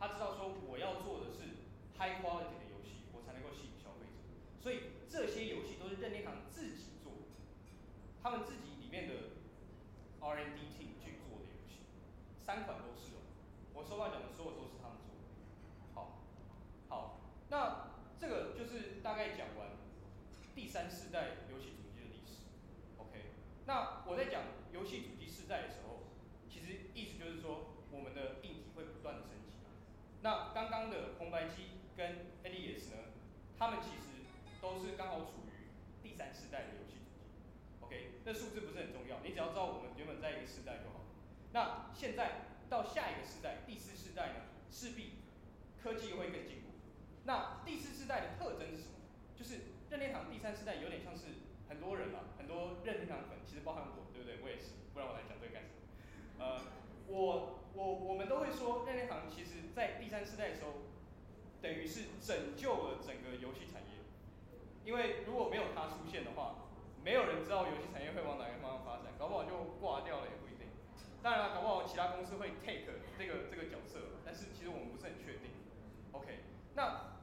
[0.00, 1.62] 他知道说我要做的是
[1.94, 4.18] high quality 的游戏，我才能够吸引消费者。
[4.58, 7.12] 所以这些游戏都是任天堂自己做，
[8.20, 9.38] 他们自己里面的
[10.18, 11.86] R N D team 去做的游戏，
[12.44, 13.22] 三款都是哦。
[13.72, 15.22] 我收到奖的所有都是他们做的。
[15.94, 16.18] 好，
[16.88, 19.70] 好，那这个就是大概讲完
[20.56, 21.89] 第三世代游戏主。
[23.70, 24.42] 那我在讲。
[24.72, 26.06] 游戏主机世代的时候，
[26.48, 29.50] 其实意思就是说，我们的硬体会不断的升级。
[30.22, 33.10] 那刚刚的红白机跟 NES 呢，
[33.58, 34.26] 他们其实
[34.62, 37.34] 都是刚好处于第三世代的游戏主机。
[37.80, 41.02] OK，那数字不是很重要，你只要知道我们原本在一个世代就好。
[41.52, 45.18] 那现在到下一个世代，第四世代呢，势必
[45.82, 46.78] 科技会更进步。
[47.24, 49.02] 那第四世代的特征是什么？
[49.36, 51.26] 就是任天堂第三世代有点像是
[51.70, 54.10] 很多人啊，很多任天堂粉，其实包含我。
[54.12, 55.80] 对不对，我也是，不然我来讲这个干什么？
[56.44, 56.60] 呃，
[57.06, 60.84] 我我我们都会说，任天堂其实在第三世代的时候，
[61.62, 64.04] 等于是拯救了整个游戏产业。
[64.84, 66.68] 因为如果没有它出现的话，
[67.04, 70.68] 没有人知道游戏产业会往哪个方向发展，搞不好就挂掉了也不一定。
[71.22, 72.84] 当然了，搞不好其他公司会 take
[73.16, 75.52] 这个这个角色，但是其实我们不是很确定。
[76.12, 76.40] OK，
[76.74, 77.20] 那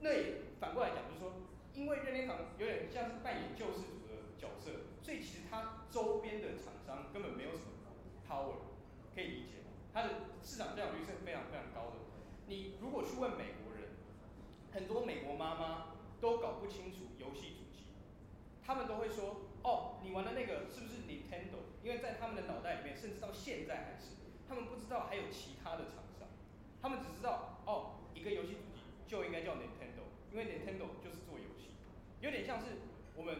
[0.00, 1.32] 那也反过来讲，就是说，
[1.74, 4.70] 因为任天堂有点像是扮演救世主的角色，
[5.02, 7.70] 所以其实它周边的厂商根本没有什么
[8.28, 8.68] power，
[9.14, 9.72] 可以理解吗？
[9.92, 10.10] 它的
[10.42, 11.96] 市场占有率是非常非常高的。
[12.46, 13.96] 你如果去问美国人，
[14.72, 17.86] 很多美国妈妈都搞不清楚游戏主机，
[18.64, 24.16] 他们都会说：“哦，你玩的那个是不是 Nintendo？” 因为在他们的脑袋里面，甚至到现在还是，
[24.48, 26.28] 他们不知道还有其他的厂商，
[26.82, 31.18] 他们只知道哦，一个游戏主机就应该叫 Nintendo，因为 Nintendo 就是，
[32.20, 32.66] 有点像是
[33.16, 33.36] 我们。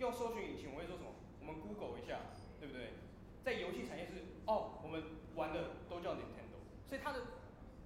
[0.00, 1.12] 用搜寻引擎，我会说什么？
[1.40, 2.96] 我们 Google 一下，对不对？
[3.44, 4.12] 在游戏产业是
[4.46, 6.56] 哦，我们玩的都叫 Nintendo，
[6.88, 7.20] 所以它的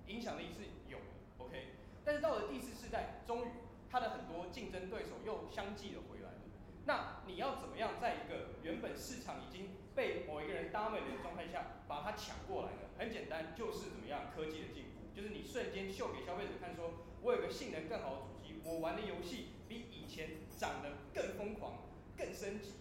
[0.06, 1.74] 影响力是有的，OK。
[2.04, 3.48] 但是到了第四世代，终于
[3.90, 6.38] 它的很多竞争对手又相继的回来了。
[6.86, 12.94] 那你要怎么样在一个原本市场已经被某一个人 dominate 的状态下，把它抢过来呢？
[12.96, 16.92] 很简单，就是怎么样科技的进步，就是你瞬间秀给消费者看，说
[17.22, 21.78] 我有个性能更好的主机，我玩的游戏比以前长得更疯狂。
[22.16, 22.74] 更升级，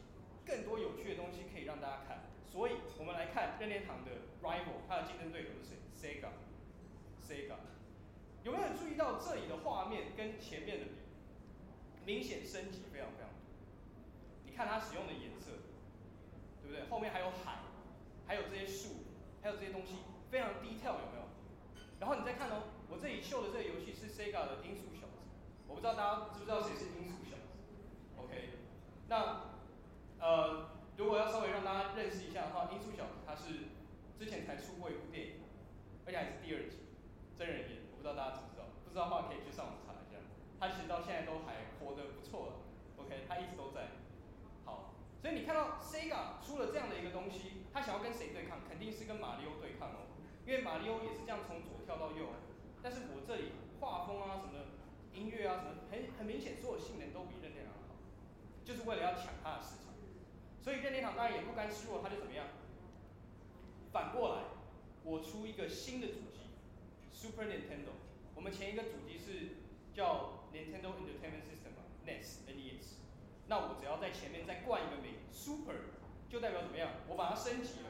[0.46, 2.22] 更多有趣的东西可以让大家看。
[2.46, 4.12] 所以我们来看任天堂的
[4.44, 7.56] rival，它的竞争对手是谁？Sega，Sega。
[8.44, 13.42] 有没有注意到这里的画面跟前面的比，明显升级非常非常多。
[14.46, 15.50] 你看它使用的颜色，
[16.62, 16.86] 对不对？
[16.92, 17.58] 后面还有海，
[18.28, 18.90] 还有这些树，
[19.42, 19.96] 还有这些东西，
[20.30, 21.26] 非常 detail，有没有？
[22.00, 24.93] 然后你再看哦，我这里秀的这个游戏是 Sega 的《音速》，
[25.74, 27.58] 我不知道大家知不知道谁是音速小子
[28.22, 28.54] ？OK，
[29.10, 29.42] 那
[30.22, 30.70] 呃。
[30.96, 33.74] 如果要稍微让大家认识一下的话，《音速小子》他是
[34.14, 35.34] 之前才出过一部电影，
[36.06, 36.86] 而且还是第二集，
[37.34, 38.70] 真人演，我不知道大家知不知道？
[38.86, 40.22] 不知道的话可以去上网查一下。
[40.62, 42.62] 他其实到现在都还活得不错
[43.02, 44.06] ，OK，他一直都在。
[44.70, 48.62] 好，所以你看到 Sega 出了这样的一个东西，他想要跟谁对抗？
[48.70, 50.14] 肯定是跟马里奥对抗哦，
[50.46, 52.38] 因为马里奥也是这样从左跳到右，
[52.86, 54.83] 但是我这里画风啊什么的，
[55.14, 57.96] 音乐啊什么，很很明显，所有性能都比任天堂好，
[58.66, 59.94] 就是为了要抢它的市场。
[60.62, 62.48] 所以任天堂当然也不甘示弱，他就怎么样？
[63.92, 64.44] 反过来，
[65.04, 66.50] 我出一个新的主机
[67.12, 67.94] ，Super Nintendo。
[68.34, 69.58] 我们前一个主机是
[69.94, 72.96] 叫 Nintendo Entertainment System 嘛，NES，NES。
[73.48, 75.76] 那我只要在前面再冠一个名，Super，
[76.30, 76.90] 就代表怎么样？
[77.08, 77.90] 我把它升级了。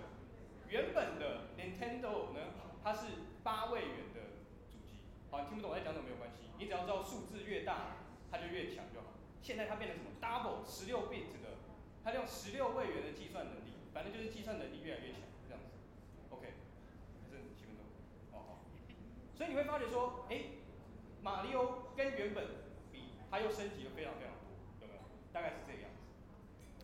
[0.67, 2.51] 原本的 Nintendo 呢，
[2.83, 3.07] 它是
[3.43, 4.19] 八位元的
[4.67, 4.97] 主机。
[5.29, 7.97] 好，你听不懂我在讲什么没有关系，你只要知道数字越大，
[8.31, 9.07] 它就越强就好。
[9.41, 11.53] 现在它变成什么？Double 十六 bit 的。
[12.03, 15.71] 它用十六位元的计算能力，反正就是计算能力越来越强，这样子。
[16.29, 16.51] OK，
[17.23, 17.85] 还剩七分钟，
[18.33, 18.59] 哦好。
[19.33, 20.59] 所以你会发觉说，哎，
[21.21, 22.43] 马里奥跟原本
[22.91, 24.51] 比，它又升级了非常非常多，
[24.81, 24.99] 有没有？
[25.31, 26.03] 大概是这个样子。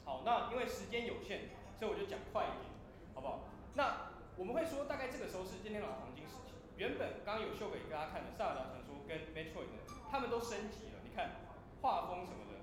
[0.06, 2.72] 好，那因为时间有限，所以我就讲快一点，
[3.14, 3.44] 好不好？
[3.76, 6.49] 那我们会说，大概这个时候是任天堂的黄金时期。
[6.80, 9.68] 原本刚刚有秀给大家看的《萨尔达传说》跟《Metroid》，
[10.10, 11.44] 他们都升级了，你看
[11.82, 12.56] 画风什么的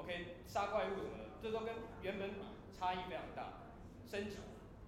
[0.00, 1.28] ，OK，杀怪物什么的。
[1.44, 2.40] 这都跟原本比
[2.72, 3.68] 差异非常大，
[4.08, 4.38] 升级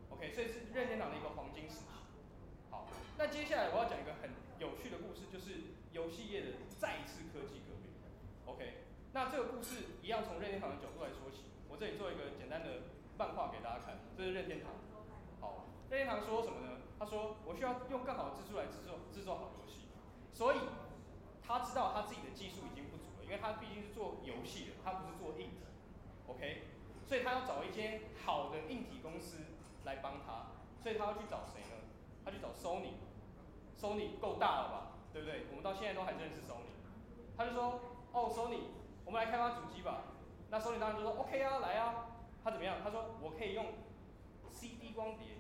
[0.09, 1.93] ，OK，所以是任天堂的一个黄金时期。
[2.71, 7.93] 好，那接下来我要讲一个很有趣的故事，就是游戏业的再一次科技革命
[8.47, 8.89] ，OK。
[9.13, 14.73] 那这个故事一样从任天堂的角度来说起，我这里做一个简单的漫画给大家看，这是任天堂。
[15.93, 16.81] 好，任天堂说什么呢？
[16.99, 19.89] 他说我需要用更好的技术来制作制作好游戏，
[20.33, 20.57] 所以
[21.47, 25.61] 他知道他自己的技术已经不足了，因为他毕竟是做游戏的，他不是做硬体。
[26.29, 26.63] OK，
[27.05, 29.37] 所以他要找一间好的硬体公司
[29.85, 31.77] 来帮他，所以他要去找谁呢？
[32.25, 34.77] 他去找 Sony，Sony 够大了吧，
[35.13, 35.45] 对不对？
[35.51, 36.73] 我们到现在都还认识 Sony，
[37.37, 37.81] 他就说，
[38.13, 38.61] 哦，Sony，
[39.05, 40.05] 我们来开发主机吧。
[40.49, 42.07] 那 Sony 当然就说 OK 啊，来啊。
[42.43, 42.79] 他怎么样？
[42.83, 43.67] 他说我可以用
[44.51, 45.32] CD 光碟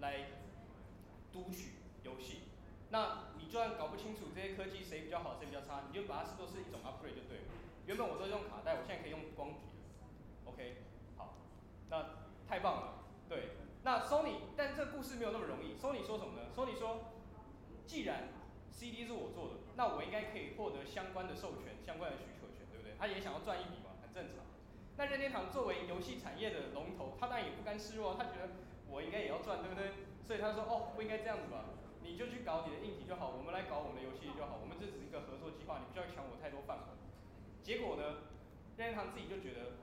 [0.00, 0.26] 来
[1.32, 1.72] 读取
[2.02, 2.42] 游戏。
[2.90, 7.44] 那你就算搞不清楚这些科技谁比较好，谁比较差，你就把它视作是一种 upgrade 就对了。
[7.86, 9.58] 原本我都是用卡带，我现在可以用光碟。
[10.44, 10.76] OK，
[11.16, 11.34] 好，
[11.88, 13.04] 那太棒了。
[13.28, 13.50] 对，
[13.84, 15.78] 那 Sony，但这故事没有那么容易。
[15.78, 17.14] Sony 说什么呢？Sony 说，
[17.86, 18.28] 既然
[18.70, 22.94] CD 是我做的，那我应该可以获得相关的授权、相关的许可权，对不对？
[22.98, 24.44] 他也想要赚一笔嘛，很正常。
[24.96, 28.50] 那任天堂作为游戏产业的龙头，他当然也不甘示弱，他觉得
[28.90, 29.94] 我应该也要赚，对不对？
[30.26, 31.64] 所以他说，哦，不应该这样子吧？
[32.02, 36.98] 你就去搞你的硬体就好，我们来搞我们的游戏就好，我们这只是一个合作计划，你不需要抢我太多饭碗。
[37.62, 38.26] 结果呢，
[38.76, 39.78] 任天堂自己就觉得。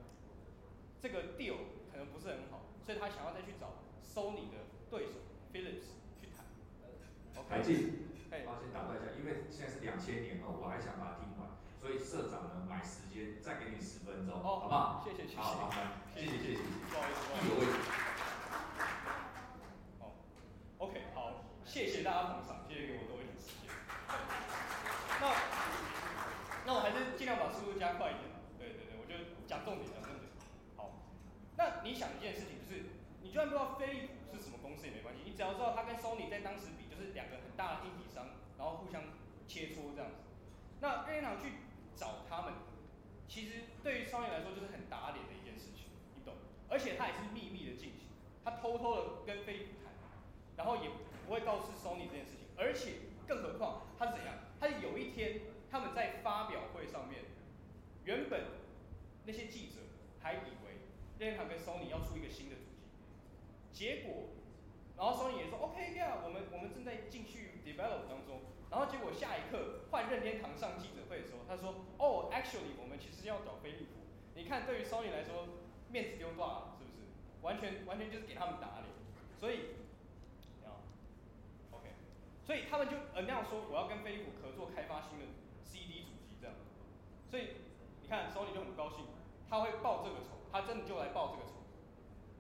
[1.00, 1.54] 这个 deal
[1.92, 3.70] 可能不是很好，所以他想要再去找
[4.02, 5.22] Sony 的对手
[5.54, 6.44] Philips 去谈。
[7.48, 8.10] 台进，
[8.44, 15.06] 抱歉打断一下，因为现在是两千年哦，我还想把它听完，所以社长呢买时间再给你十分钟，哦、好不好？
[15.06, 15.42] 谢谢谢谢。
[16.16, 16.64] 谢谢谢谢。
[16.90, 17.78] 不好意思，有位置。
[20.00, 20.16] 好
[20.80, 21.46] ，OK，好，
[21.78, 23.70] 谢谢大家捧场，谢谢给我多一点时间。
[25.22, 25.30] 那
[26.66, 29.86] 那我还是尽量把速度加快一点，对对对，我就讲重点
[30.76, 31.06] 好。
[31.54, 38.26] 那你想一件事情，就是你就算不知道飞利浦是什么公司也没关系，你只要知道它跟 Sony 在当时比，就是两个很大的硬体商，
[38.58, 39.14] 然后互相
[39.46, 40.26] 切磋这样子。
[40.82, 41.62] 那任天堂去
[41.94, 42.58] 找他们，
[43.30, 46.34] 其实对于 Sony 来说就是很打脸的一件事情，你懂？
[46.74, 48.10] 而且它也是秘密的进行，
[48.44, 49.94] 他偷偷的跟飞利浦谈，
[50.58, 50.90] 然后也
[51.28, 52.48] 不会告诉 Sony 这件事情。
[52.56, 52.94] 而且
[53.28, 54.34] 更何况他是怎样？
[54.60, 57.26] 他有一天他们在发表会上面，
[58.06, 58.46] 原本
[59.26, 59.82] 那些记者
[60.24, 60.68] 还以为。
[61.20, 62.62] 任天堂跟 Sony 要出一个新的主
[63.74, 64.30] 机，结果，
[64.96, 74.06] 然后 Sony 也说 OK 呀、yeah，我们我们正在继续 develop 当中，然后结果下一刻换任天堂上记者会的时候，他说哦、oh，actually 我们其实要找飞利浦，
[74.36, 75.48] 你看对于 Sony 来说
[75.90, 77.10] 面子丢大了，是不是？
[77.42, 78.94] 完全完全就是给他们打脸，
[79.40, 79.74] 所以，
[82.48, 85.26] 所以他们就呃那样说我要跟飞利浦合作开发新的
[85.66, 86.56] CD 主机这样，
[87.30, 87.60] 所以
[88.02, 89.04] 你看 Sony 就很高兴，
[89.50, 90.40] 他会报这个仇。
[90.50, 91.60] 他真的就来报这个仇。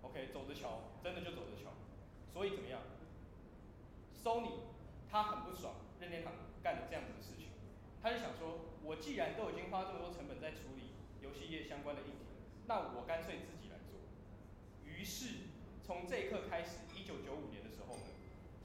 [0.01, 1.76] OK，走着瞧，真的就走着瞧。
[2.32, 2.80] 所以怎么样
[4.16, 4.64] ？Sony
[5.12, 6.32] 他很不爽任天堂
[6.64, 7.49] 干了这样子的事情，
[8.01, 13.99] 他就想说，我既然都已经花这么多成本在处理游戏业相关的议题，那我干脆自己来做。
[14.86, 15.51] 于是
[15.84, 17.99] 从这一刻开始，一九九五年的时候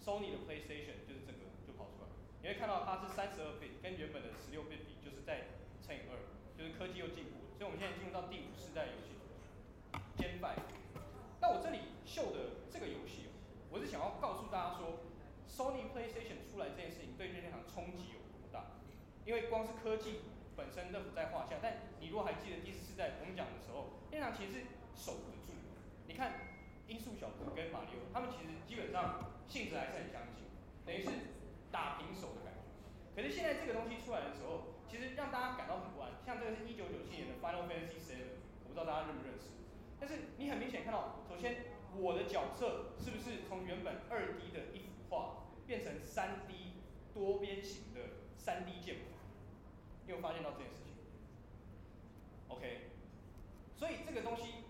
[0.02, 2.10] ，Sony 的 PlayStation 就是这个就跑出来，
[2.42, 5.46] 你会看到它是三十二 bit，跟原本的十六 bit 比，就是在
[5.80, 6.18] 乘以二，
[6.58, 7.54] 就是科技又进步了。
[7.54, 9.14] 所以我们现在进入到第五世代游戏
[10.18, 10.50] ，Gen 5。
[11.40, 13.30] 那我这里秀的这个游戏，
[13.70, 14.98] 我是想要告诉大家说
[15.46, 18.78] ，Sony PlayStation 出来这件事情对任天堂冲击有多大？
[19.24, 20.26] 因为光是科技
[20.56, 24.58] 本身都不在话下，但你如果还记得第四世代我们讲的时候，任天堂其实是
[24.94, 25.54] 守得住。
[26.06, 30.44] 你看音速小子跟马里奥，他们其实基本上性质还是很相近，
[30.86, 31.10] 等于是
[31.70, 32.60] 打平手的感觉。
[33.14, 36.12] 可是现在这个东西出来的时候，其实让大家感到很不安。
[36.24, 39.50] 像这个是一九九七年的 Final Fantasy VII，我不知道大家认不认识。
[40.00, 41.64] 但是你很明显看到，首先
[41.96, 46.80] 我的角色是不是从原本二 D 的一幅画变成三 D
[47.14, 48.00] 多边形的
[48.36, 49.02] 三 D 建模？
[50.06, 50.94] 你有发现到这件事情
[52.48, 52.90] ？OK，
[53.76, 54.64] 所以这个东西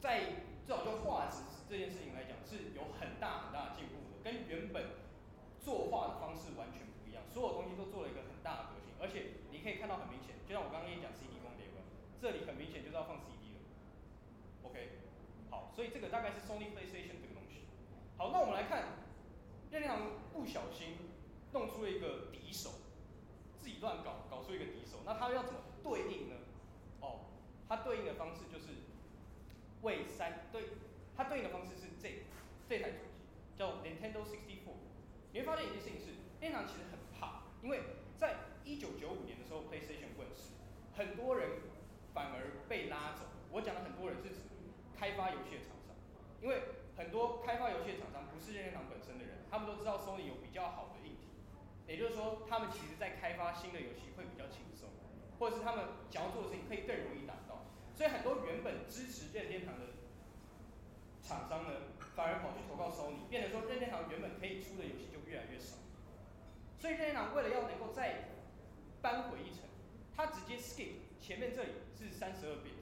[0.00, 0.20] 在
[0.66, 5.02] 至少就画质这件事情来讲是有很大很大的进步的，跟原本
[5.58, 11.66] 作画的方式完全不一样，所有东西都做了一个很大的革新，而且你可以看到很明显，就像我刚刚跟你讲 CD 光碟，
[12.22, 13.58] 这里很明显就是要放 CD 了。
[14.62, 15.02] OK，
[15.50, 17.66] 好，所以这个大概是 Sony PlayStation 这个东西。
[18.16, 19.02] 好，那我们来看
[19.70, 20.96] 任天堂不小心
[21.52, 22.70] 弄出了一个敌手，
[23.58, 26.36] 自己乱搞搞出一个敌手，那他要怎么对应呢？
[27.00, 27.26] 哦，
[27.68, 28.86] 他对应的方式就是
[29.82, 30.62] 为三对，
[31.16, 32.22] 他对应的方式是这
[32.68, 33.24] 这台主机
[33.56, 34.36] 叫 Nintendo 64。
[35.32, 37.80] 你会发现一件事情是，任天堂其实很怕，因为
[38.16, 40.56] 在一九九五年的时候 PlayStation 问世，
[40.96, 41.60] 很多人
[42.14, 43.26] 反而被拉走。
[43.52, 45.92] 我讲的很多人是指开发游戏的厂商，
[46.40, 46.62] 因为
[46.96, 51.28] 很多开发游戏的厂商不是任天堂本身的人，他们都知道 Sony 有比较好的硬体，
[51.86, 54.88] 也就是说，他们其实在开发新的游戏会比较轻松，
[55.38, 57.64] 或者是他们想要做的事情可以更容易达到。
[57.94, 59.95] 所以很多原本支持任天堂的
[61.26, 65.74] 厂商呢，反而跑去投靠 Sony，变成说任天堂原本可以出的游戏就越来越少。
[66.78, 68.30] 所以任天堂为了要能够再
[69.02, 69.66] 扳回一城，
[70.14, 72.78] 他直接 skip 前面这里是三十二 bit。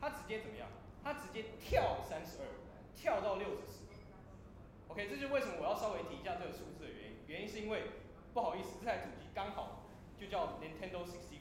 [0.00, 0.68] 他直接怎么样？
[1.02, 2.46] 他直接跳三十二，
[2.94, 3.82] 跳到六十四。
[4.88, 7.16] OK，这就是为什么我要稍微提一下这个数字的原因。
[7.26, 7.90] 原因是因为
[8.32, 9.82] 不好意思，这台主机刚好
[10.16, 11.34] 就叫 Nintendo 64。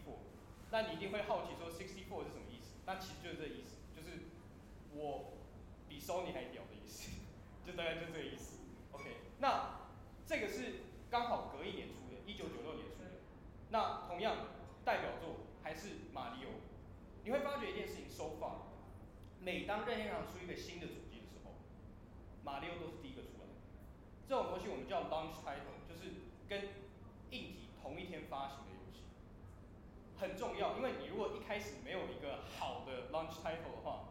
[0.71, 2.73] 那你一定会好奇说64是什么意思？
[2.85, 4.23] 那其实就是这意思，就是
[4.95, 5.33] 我
[6.03, 7.09] Sony 还屌的意思，
[7.65, 8.59] 就大概就这个意思。
[8.91, 9.05] OK，
[9.39, 9.87] 那
[10.27, 13.09] 这个是刚好隔一年出的，一九九六年出的。
[13.69, 14.35] 那同样
[14.83, 16.49] 代表作还是马里奥。
[17.23, 18.67] 你会发觉一件事情，so far，
[19.39, 21.51] 每当任天堂出一个新的主机的时候，
[22.43, 23.55] 马里奥都是第一个出来的。
[24.27, 26.11] 这种东西我们叫 launch title，就是
[26.49, 26.67] 跟
[27.31, 29.03] 硬体同一天发行的游戏，
[30.19, 30.75] 很重要。
[30.75, 34.09] 因为你如果一开始没有一个好的 launch title 的话，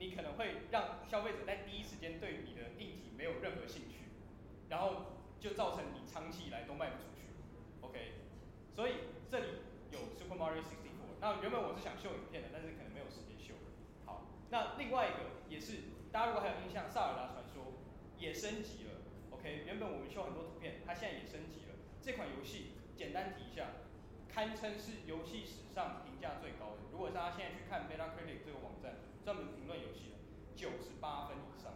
[0.00, 4.08] 你可能会让消费者在第一时间对你的硬体没有任何兴趣，
[4.70, 7.28] 然后就造成你长期以来都卖不出去。
[7.82, 8.12] OK，
[8.74, 8.94] 所以
[9.28, 9.46] 这里
[9.92, 10.64] 有 Super Mario 64。
[11.20, 13.52] 那原本我是想秀影片的，但是可能没有时间秀。
[14.06, 17.62] 好，那另外一个也是，大家如果还有印象，《萨尔达传说》
[18.18, 19.04] 也升级了。
[19.30, 21.76] OK，原本我们秀很多图片，它现在也升级了。
[22.00, 23.84] 这款游戏简单提一下，
[24.32, 26.88] 堪称是游戏史上评价最高的。
[26.92, 30.16] 如果大家现在去看 Metacritic 这个网站，专门评论游戏的，
[30.54, 31.74] 九十八分以上，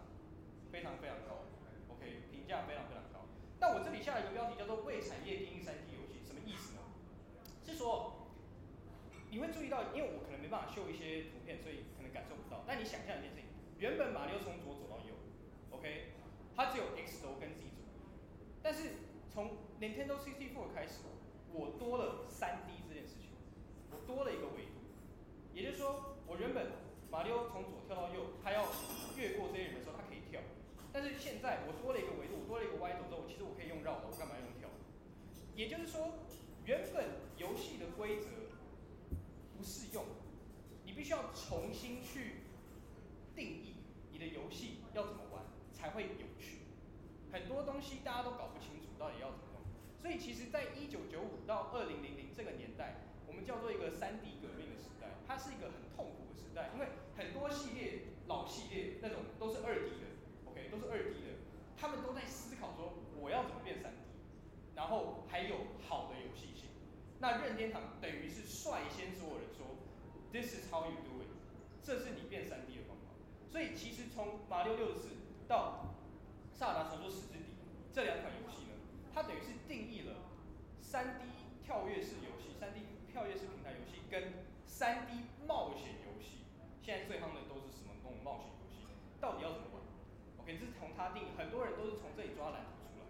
[0.71, 1.45] 非常非常高。
[1.89, 3.27] OK，评价非常非常高。
[3.61, 6.81] 那我这里下一个标题叫做“为产业定义 3D 游戏”，什么意思呢？
[7.65, 8.21] 是说。
[9.31, 12.63] 你会注意到，因为我可能没办法秀一些图片，所以可能感受不到。
[12.69, 13.51] 但你想象一件事情，
[13.81, 15.11] 原本马里奥从左走到右
[15.73, 16.15] ，OK，
[16.55, 17.83] 它只有 X 轴跟 Z 轴。
[18.63, 21.03] 但是从 Nintendo 64开始，
[21.55, 23.31] 我多了 3D 这件事情，
[23.91, 24.83] 我多了一个维度。
[25.55, 26.67] 也就是说，我原本
[27.11, 28.67] 马里奥从左跳到右，他要
[29.17, 30.43] 越过这些人的时候，他可以跳。
[30.93, 34.69] 但是现在我多了一个维度，我多了一个 Y 轴之后，其实我可以用绕的，我干嘛用跳？
[35.55, 36.19] 也就是说，
[36.67, 37.07] 原本
[37.39, 38.27] 游戏的规则。
[39.57, 40.05] 不适用，
[40.85, 42.43] 你必须要重新去
[43.37, 43.77] 定义
[44.11, 45.43] 你的游戏要怎么玩
[45.73, 46.59] 才会有趣。
[47.33, 49.54] 很多东西大家都搞不清楚到底要怎么，
[50.05, 60.13] 所以其实，在一九九五到二零零零这个年代，我们叫做一个三 D 革命的时代，它是一个很痛苦的时代，因为很多系列老系列那种都是二 D 的
[60.45, 61.41] ，OK，都是二 D 的，
[61.75, 63.97] 他们都在思考说我要怎么变三 D，
[64.77, 66.69] 然后还有好的游戏性。
[67.19, 69.65] 那任天堂等于是率先所有人说
[70.31, 71.33] ，This is how you do it，
[71.83, 73.17] 这是你变 3D 的方法。
[73.51, 75.97] 所以其实从马里奥64到
[76.53, 77.57] 萨达传说时之底
[77.91, 78.64] 这两款游戏，
[79.15, 80.27] 它等于是定义了
[80.83, 86.43] 3D 跳跃式游戏、3D 跳跃式平台游戏跟 3D 冒险游戏，
[86.83, 88.91] 现在最夯的都是什么那种冒险游戏，
[89.21, 89.79] 到底要怎么玩
[90.43, 93.07] ？OK，这是从它定义，很多人都是从这里抓蓝图出来。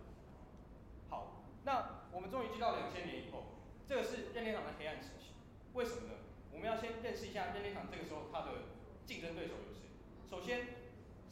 [1.09, 3.57] 好，那我们终于进到两千年以后，
[3.88, 5.32] 这个是任天堂的黑暗时期，
[5.72, 6.20] 为什么呢？
[6.52, 8.70] 我们要先认识一下任天堂这个时候它的
[9.07, 9.88] 竞争对手有谁。
[10.30, 10.68] 首先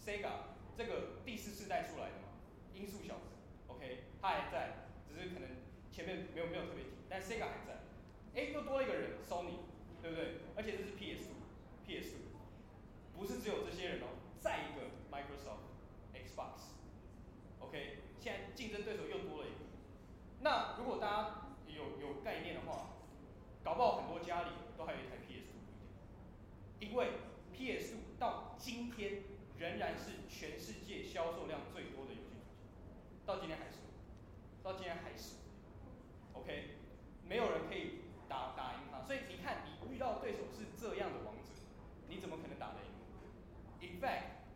[0.01, 2.35] ，Sega 这个第四世代出来的嘛，
[2.75, 3.37] 音速小子
[3.69, 5.49] ，OK，他还在，只是可能
[5.91, 7.81] 前面没有没有特别提，但 Sega 还在。
[8.35, 9.57] 哎，又多了一个人，Sony，
[10.01, 10.37] 对不对？
[10.57, 11.33] 而且这是 P S 五
[11.85, 12.21] ，P S 五
[13.19, 14.07] 不是只有这些人哦，
[14.39, 19.57] 再一个 Microsoft，Xbox，OK，现在竞争对手又多了一个。
[20.41, 22.91] 那如果大家有有概念的话，
[23.65, 25.57] 搞不好很多家里都还有一台 P S 五
[26.79, 27.09] 因为
[27.53, 29.25] P S 五到今天
[29.59, 32.37] 仍然是全世界销售量最多的游戏主机，
[33.27, 33.82] 到今天还是，
[34.63, 35.37] 到今天还是
[36.35, 36.77] ，OK，
[37.29, 39.03] 没有人可以打打赢他。
[39.05, 41.51] 所以你看，你遇到对手是这样的王者，
[42.09, 44.47] 你怎么可能打得赢？In fact，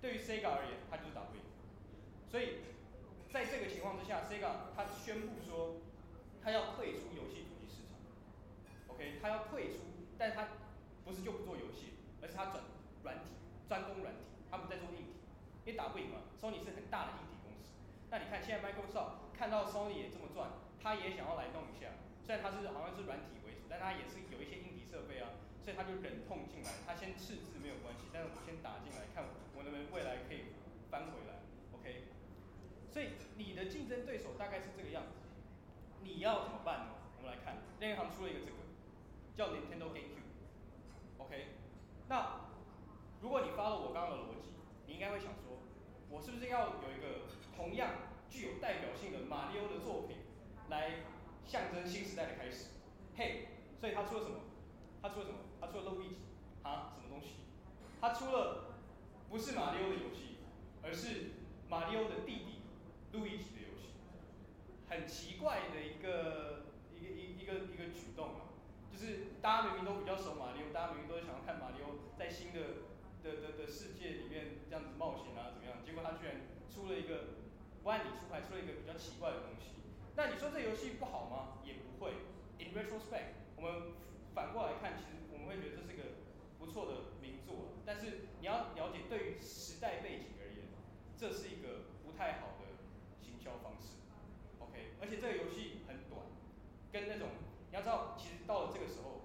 [0.00, 1.42] 对于 Sega 而言，他就是打不赢。
[2.30, 2.58] 所以
[3.32, 5.76] 在这个情况之下，Sega 他宣布说，
[6.42, 7.96] 他要退出游戏主机市场。
[8.88, 9.80] OK，他要退出，
[10.18, 10.48] 但是它
[11.04, 12.62] 不是就不做游戏，而是他转
[13.02, 13.30] 软体，
[13.68, 15.14] 专攻软体，他不再做硬体，
[15.64, 16.20] 因为打不赢嘛。
[16.40, 17.33] Sony 是很大的硬体，
[18.10, 20.50] 那你看现在 Microsoft 看到 Sony 也这么赚，
[20.80, 21.90] 他也想要来弄一下。
[22.22, 29.24] 虽然他是好像是软体为主，但他也是有一些硬体设备啊，所以他就忍痛进来，他先赤字没有关系，但是我先打进来，看
[29.54, 30.54] 我能不能未来可以
[30.90, 31.44] 翻回来。
[31.76, 32.04] OK，
[32.90, 35.20] 所以你的竞争对手大概是这个样子，
[36.02, 36.86] 你要怎么办呢？
[37.18, 38.56] 我们来看，任天堂出了一个这个
[39.36, 40.24] 叫 Nintendo GameCube。
[41.18, 41.48] OK，
[42.08, 42.48] 那
[43.20, 44.48] 如果你发了我刚刚的逻辑，
[44.86, 45.53] 你应该会想说，
[46.10, 47.26] 我是不是要有一个
[47.56, 47.90] 同样
[48.30, 50.18] 具有代表性的马里奥的作品
[50.68, 51.04] 来？
[51.46, 52.70] 象征新时代的开始，
[53.18, 53.48] 嘿、
[53.78, 54.40] 所以他出了什么？
[55.02, 55.40] 他出了什么？
[55.60, 56.16] 他出了路易吉
[56.62, 56.96] 啊？
[56.96, 57.44] 什么东西？
[58.00, 58.72] 他出了
[59.28, 60.38] 不是马里奥的游戏，
[60.82, 61.32] 而是
[61.68, 62.62] 马里奥的弟弟
[63.12, 63.92] 路易吉的游戏，
[64.88, 66.64] 很奇怪的一个
[66.96, 68.48] 一个一一个一个举动啊，
[68.90, 72.88] 就是大家明明都比较熟马里奥，大家明明都想要看马里奥在新的
[73.24, 75.80] 的的的世界里面这样子冒险啊怎么样？
[75.80, 77.40] 结果他居然出了一个
[77.82, 79.72] 不按理出牌，出了一个比较奇怪的东西。
[80.14, 81.58] 那你说这游戏不好吗？
[81.64, 82.12] 也不会。
[82.60, 83.96] In retrospect，我们
[84.34, 86.20] 反过来看，其实我们会觉得这是个
[86.58, 87.72] 不错的名作。
[87.86, 90.68] 但是你要了解，对于时代背景而言，
[91.16, 92.76] 这是一个不太好的
[93.20, 93.96] 行销方式。
[94.60, 96.20] OK，而且这个游戏很短，
[96.92, 97.28] 跟那种
[97.70, 99.22] 你要知道，其实到了这个时候，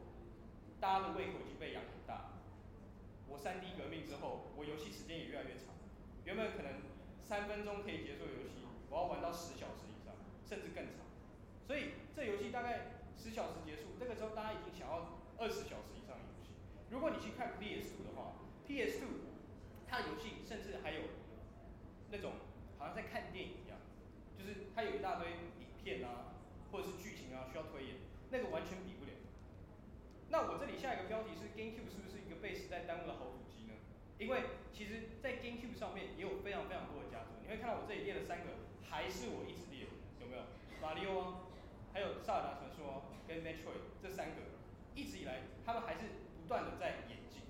[0.79, 2.38] 大家的胃口已经被养很大。
[3.29, 5.73] 我 3D 革命之后，我游戏时间也越来越长。
[6.25, 6.81] 原本可能
[7.23, 10.13] 三分钟可以结束游戏，我要玩到十小时以上。
[10.49, 11.05] 甚至更长，
[11.61, 13.93] 所以这游戏大概十小时结束。
[13.99, 16.57] 这个时候大家已经想要二十小时以上的游戏。
[16.89, 18.33] 如果你去看 PS2 的话
[18.65, 19.29] ，PS2
[19.85, 21.01] 它的游戏甚至还有
[22.09, 22.33] 那种
[22.79, 23.77] 好像在看电影一样，
[24.35, 25.29] 就是它有一大堆
[25.61, 26.33] 影片啊，
[26.71, 27.97] 或者是剧情啊需要推演，
[28.31, 29.11] 那个完全比不了。
[30.29, 33.73] 那我这里下一个标题是 GameCube 是不是被时代耽误的好主机呢？
[34.17, 37.39] 因为其实，在 GameCube 上面也有非常非常多的佳作。
[37.41, 39.91] 你会看到我这里列了三个，还是我一直列的。
[40.21, 40.43] 有没有
[40.81, 41.39] 马里奥啊？
[41.93, 44.59] 还有萨尔达传说，跟 Metroid 这三个，
[44.95, 46.01] 一直以来他们还是
[46.37, 47.41] 不断的在演进。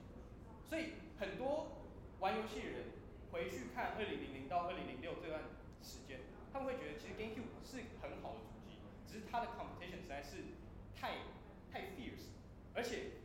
[0.68, 2.84] 所以很多玩游戏的人
[3.32, 5.42] 回去看二零零零到二零零六这段
[5.82, 6.20] 时间，
[6.54, 8.78] 他们会觉得其实 GameCube 是很好的主机，
[9.08, 10.56] 只是它的 competition 实在是
[10.96, 11.26] 太
[11.72, 12.32] 太 fierce，
[12.74, 13.20] 而且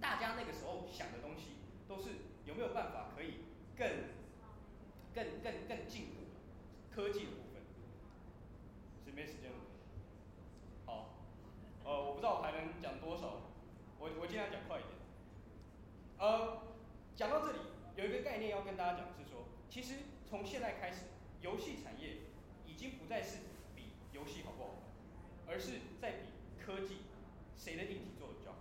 [0.00, 1.56] 大家那个时候想的东西
[1.92, 2.08] 都是
[2.46, 3.44] 有没有办法可以
[3.76, 3.86] 更
[5.14, 6.24] 更更更进步
[6.90, 7.60] 科技的部分，
[9.04, 9.12] 是。
[9.12, 9.58] 没时间了。
[10.86, 11.10] 好，
[11.84, 13.42] 呃，我不知道我还能讲多少，
[13.98, 14.94] 我我尽量讲快一点。
[16.16, 16.62] 呃，
[17.14, 17.58] 讲到这里，
[17.96, 21.04] 有一个概念要跟大家讲，是说，其实从现在开始，
[21.42, 22.20] 游戏产业
[22.66, 23.40] 已经不再是
[23.76, 26.28] 比游戏好不好玩，而是在比
[26.58, 27.02] 科技
[27.54, 28.58] 谁的硬体做的较好。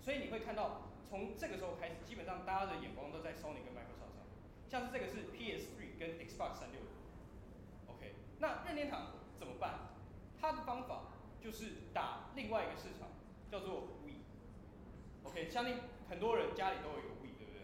[0.00, 1.96] 所以你会看到，从这个时候开始，
[2.50, 4.26] 大家的眼光都在 Sony 跟 Microsoft 上，
[4.66, 6.82] 像是这个是 PS3 跟 Xbox 360。
[7.86, 9.94] OK，那任天堂怎么办？
[10.40, 13.06] 他的方法就是打另外一个市场，
[13.52, 14.26] 叫做 Wii。
[15.22, 15.76] OK，相信
[16.08, 17.62] 很多人家里都有一个 Wii，对不对？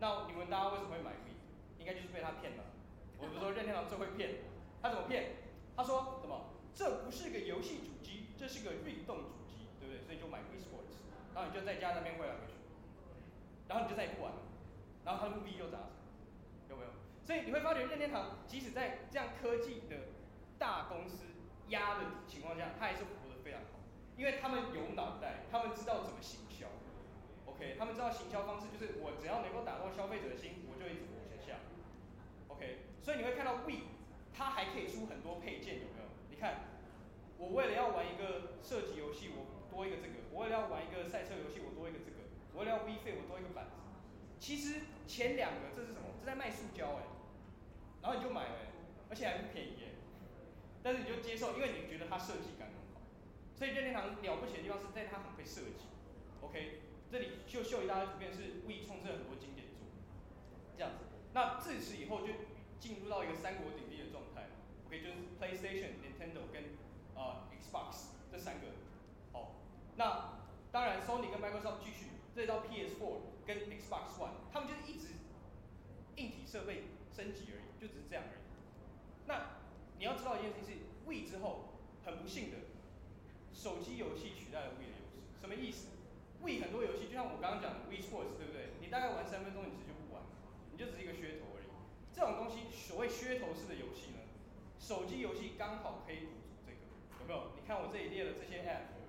[0.00, 1.78] 那你们大家为什么会买 Wii？
[1.78, 2.64] 应该就是被他骗了。
[3.16, 4.42] 我们说任天堂最会骗，
[4.82, 5.36] 他怎么骗？
[5.76, 6.50] 他说什么？
[6.74, 10.02] 这不是个游戏主机，这是个运动主机，对不对？
[10.02, 10.98] 所以就买 Wii Sports，
[11.32, 12.58] 然后你就在家那边挥来挥去，
[13.70, 14.34] 然后你就再也不玩。
[15.06, 15.94] 然后它的 V 就达成，
[16.68, 16.90] 有没有？
[17.24, 20.10] 所以你会发觉任天堂即使在这样科技的
[20.58, 21.24] 大公司
[21.68, 23.78] 压的情况下，它还是活得非常好，
[24.16, 26.66] 因为他们有脑袋，他们知道怎么行销
[27.46, 31.58] ，OK，他们知道行销方式就是我只要能够打动消费者的心，我就一直活下下
[32.48, 33.86] ，OK，所以你会看到 We，
[34.34, 36.10] 它还可以出很多配件，有没有？
[36.28, 36.68] 你看，
[37.38, 42.19] 我为了要玩一个射击游戏，我多一个这个；我为了要玩一个赛车游戏，我多一个这个；
[42.52, 43.76] 我为了要 Wii Fit，我多一个板子。
[44.38, 46.08] 其实前两个这是什么？
[46.20, 47.02] 这在卖塑胶哎，
[48.02, 48.56] 然后你就买了，
[49.08, 49.86] 而且还不便宜哎。
[50.82, 53.02] 但是你就接受，因为你觉得它设计感很好。
[53.54, 55.88] 所以任天堂了不起的地方是在它很会设计。
[56.40, 56.80] OK，
[57.10, 59.84] 这里就秀一大堆图片，是 We 创设很多经典作，
[60.76, 61.04] 这样子。
[61.32, 62.32] 那自此以后就
[62.80, 64.48] 进入到一个三国鼎立的状态。
[64.86, 66.80] OK，就是 PlayStation、Nintendo 跟
[67.14, 68.68] 呃 Xbox 这三个。
[69.32, 69.52] 好，
[69.96, 70.40] 那
[70.72, 75.08] 当然 Sony 跟 Microsoft 继续，这到 PS4 跟 Xbox One，他们就是一直
[76.16, 78.42] 硬体设备升级而已，就只是这样而已。
[79.26, 79.58] 那
[79.98, 81.74] 你要知道一件事情是，Wii 之后
[82.04, 82.56] 很不幸的，
[83.52, 85.20] 手机游戏取代了 Wii 的优势。
[85.40, 85.88] 什么意思
[86.42, 88.70] ？Wii 很多游戏就像我刚刚讲的 Wii Sports，对不对？
[88.80, 90.22] 你大概玩三分钟，你其实就不玩，
[90.72, 91.68] 你就只是一个噱头而已。
[92.14, 94.20] 这种东西，所谓噱头式的游戏呢，
[94.78, 96.80] 手机游戏刚好可以补足这个，
[97.20, 97.52] 有没有？
[97.56, 98.99] 你看我这里列的这些 App，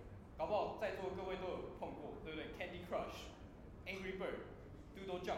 [0.41, 3.29] 搞不好在座各位都有碰过，对不对？Candy Crush、
[3.85, 4.49] Angry Bird、
[4.97, 5.37] Doodle Jump、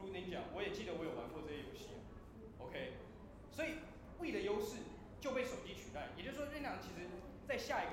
[0.00, 1.88] Fruit Ninja，我也记得我有玩过这些游戏。
[2.58, 2.94] OK，
[3.50, 3.72] 所以
[4.18, 4.78] Wii 的优势
[5.20, 7.06] 就被手机取代，也就是说，任天堂其实
[7.46, 7.92] 在下一个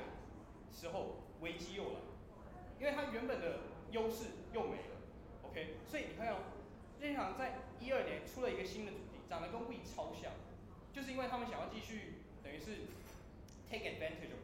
[0.72, 2.00] 时候危机又来，
[2.80, 3.60] 因为它原本的
[3.92, 4.96] 优势又没了。
[5.44, 6.40] OK，所以你看到
[7.02, 10.32] 任天堂在一二年出了一个新的主题，长得跟 Wii 超像。
[10.94, 12.88] 就是因为他们想要继续，等于是
[13.70, 14.40] take advantage of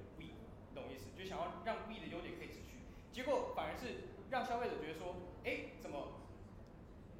[0.76, 1.08] 懂意思？
[1.18, 6.20] 就想要让 V 的优点可以持续，结果反而是让消费者觉得说，哎，怎么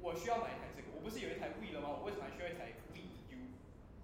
[0.00, 0.88] 我需要买一台这个？
[0.94, 1.88] 我不是有一台 Wii 了吗？
[1.96, 3.00] 我为什么还需要一台 V
[3.32, 3.38] U？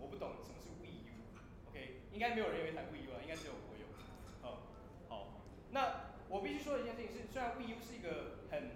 [0.01, 2.01] 我不懂什么是 V U，OK？
[2.13, 3.85] 应该没有人有一台 V U 了，应该只有我有。
[4.41, 4.65] 好，
[5.09, 5.29] 好，
[5.71, 8.73] 那我必须说的一件事情是，虽然 V U 是一个很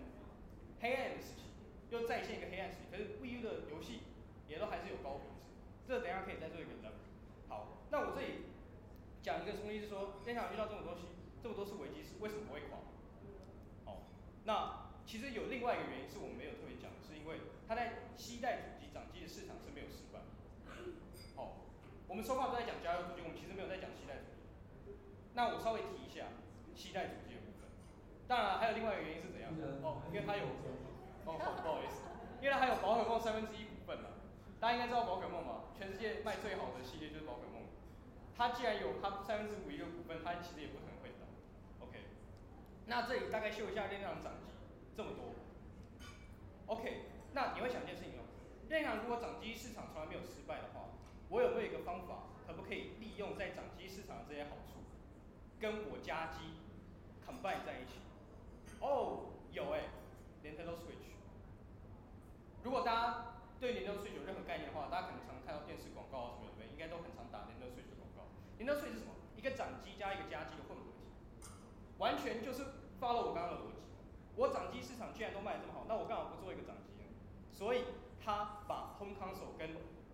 [0.80, 1.48] 黑暗的事情，
[1.90, 4.00] 又再现一个黑暗事情，可是 V U 的游戏
[4.46, 5.42] 也都还是有高品质。
[5.88, 7.06] 这等下可以再做一个 number。
[7.48, 8.44] 好，那我这里
[9.26, 11.02] 讲一个冲击是说，任天堂遇到这种东西，
[11.42, 12.78] 这么多次危机是为什么不会垮？
[13.90, 14.06] 哦，
[14.46, 20.22] 那其实有另外一个原因是我们没有特别讲的，是因为它在携带主机掌机的市场是没有失败。
[21.34, 21.58] 哦，
[22.06, 24.94] 我们说话都在讲家用主机，我们其实没有在讲携带主机。
[25.34, 26.30] 那我稍微提一下
[26.78, 27.66] 携带主机的部分。
[28.30, 29.50] 当然还有另外一个原因是怎样？
[29.82, 30.46] 哦，因为它有，
[31.26, 32.06] 哦，不好意思，
[32.38, 34.22] 因为它还有宝可梦三分之一股份了。
[34.62, 35.66] 大家应该知道宝可梦吧？
[35.74, 37.55] 全世界卖最好的系列就是宝可梦。
[38.36, 41.26] 他既然有他三分之五一个股份，他其实也不可能会倒。
[41.86, 42.04] OK，
[42.86, 44.52] 那这里大概秀一下任天堂掌机
[44.96, 45.34] 这么多。
[46.66, 48.26] OK，那你会想一件事情哦，
[48.68, 50.90] 任天堂如果掌机市场从来没有失败的话，
[51.30, 54.84] 我有没有一个方法，可不可以利用在掌机市场的这些好处，
[55.58, 56.60] 跟我家机
[57.24, 58.00] combine 在一起？
[58.80, 59.88] 哦，有哎
[60.44, 61.16] ，Nintendo Switch。
[62.62, 63.26] 如果大家
[63.58, 67.85] 对 Nintendo Switch 有任何概念的话，大家可能常看到电视广告啊什么的，应该都很常打 Nintendo Switch
[68.58, 68.72] 的广告。
[68.72, 69.12] Nintendo Switch 是什么？
[69.36, 71.50] 一个掌机加一个家机的混合体，
[71.98, 72.62] 完全就是
[73.00, 73.82] follow 我刚刚的逻辑。
[74.36, 77.04] 我掌机市场居然都卖得这么好，那我干嘛不做一个掌机呢？
[77.52, 77.84] 所以
[78.22, 79.70] 他把 Home Console 跟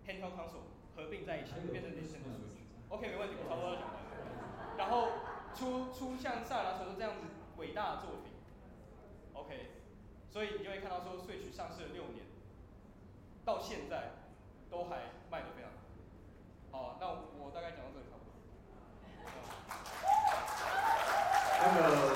[0.07, 2.63] Handheld Console 合并在一起，变成 Nintendo Switch。
[2.89, 4.75] OK，没问题，我差不多就讲完了。
[4.77, 5.09] 然后
[5.53, 7.27] 出出像萨尔达传说这样子
[7.57, 8.31] 伟大的作品。
[9.33, 9.71] OK，
[10.29, 12.25] 所以你就会看到说 Switch 上市了六年。
[13.43, 14.11] 到现在
[14.69, 15.69] 都还卖得非常
[16.71, 16.95] 好。
[16.95, 18.05] 好，那我，我大概讲到这里
[21.63, 22.12] 差不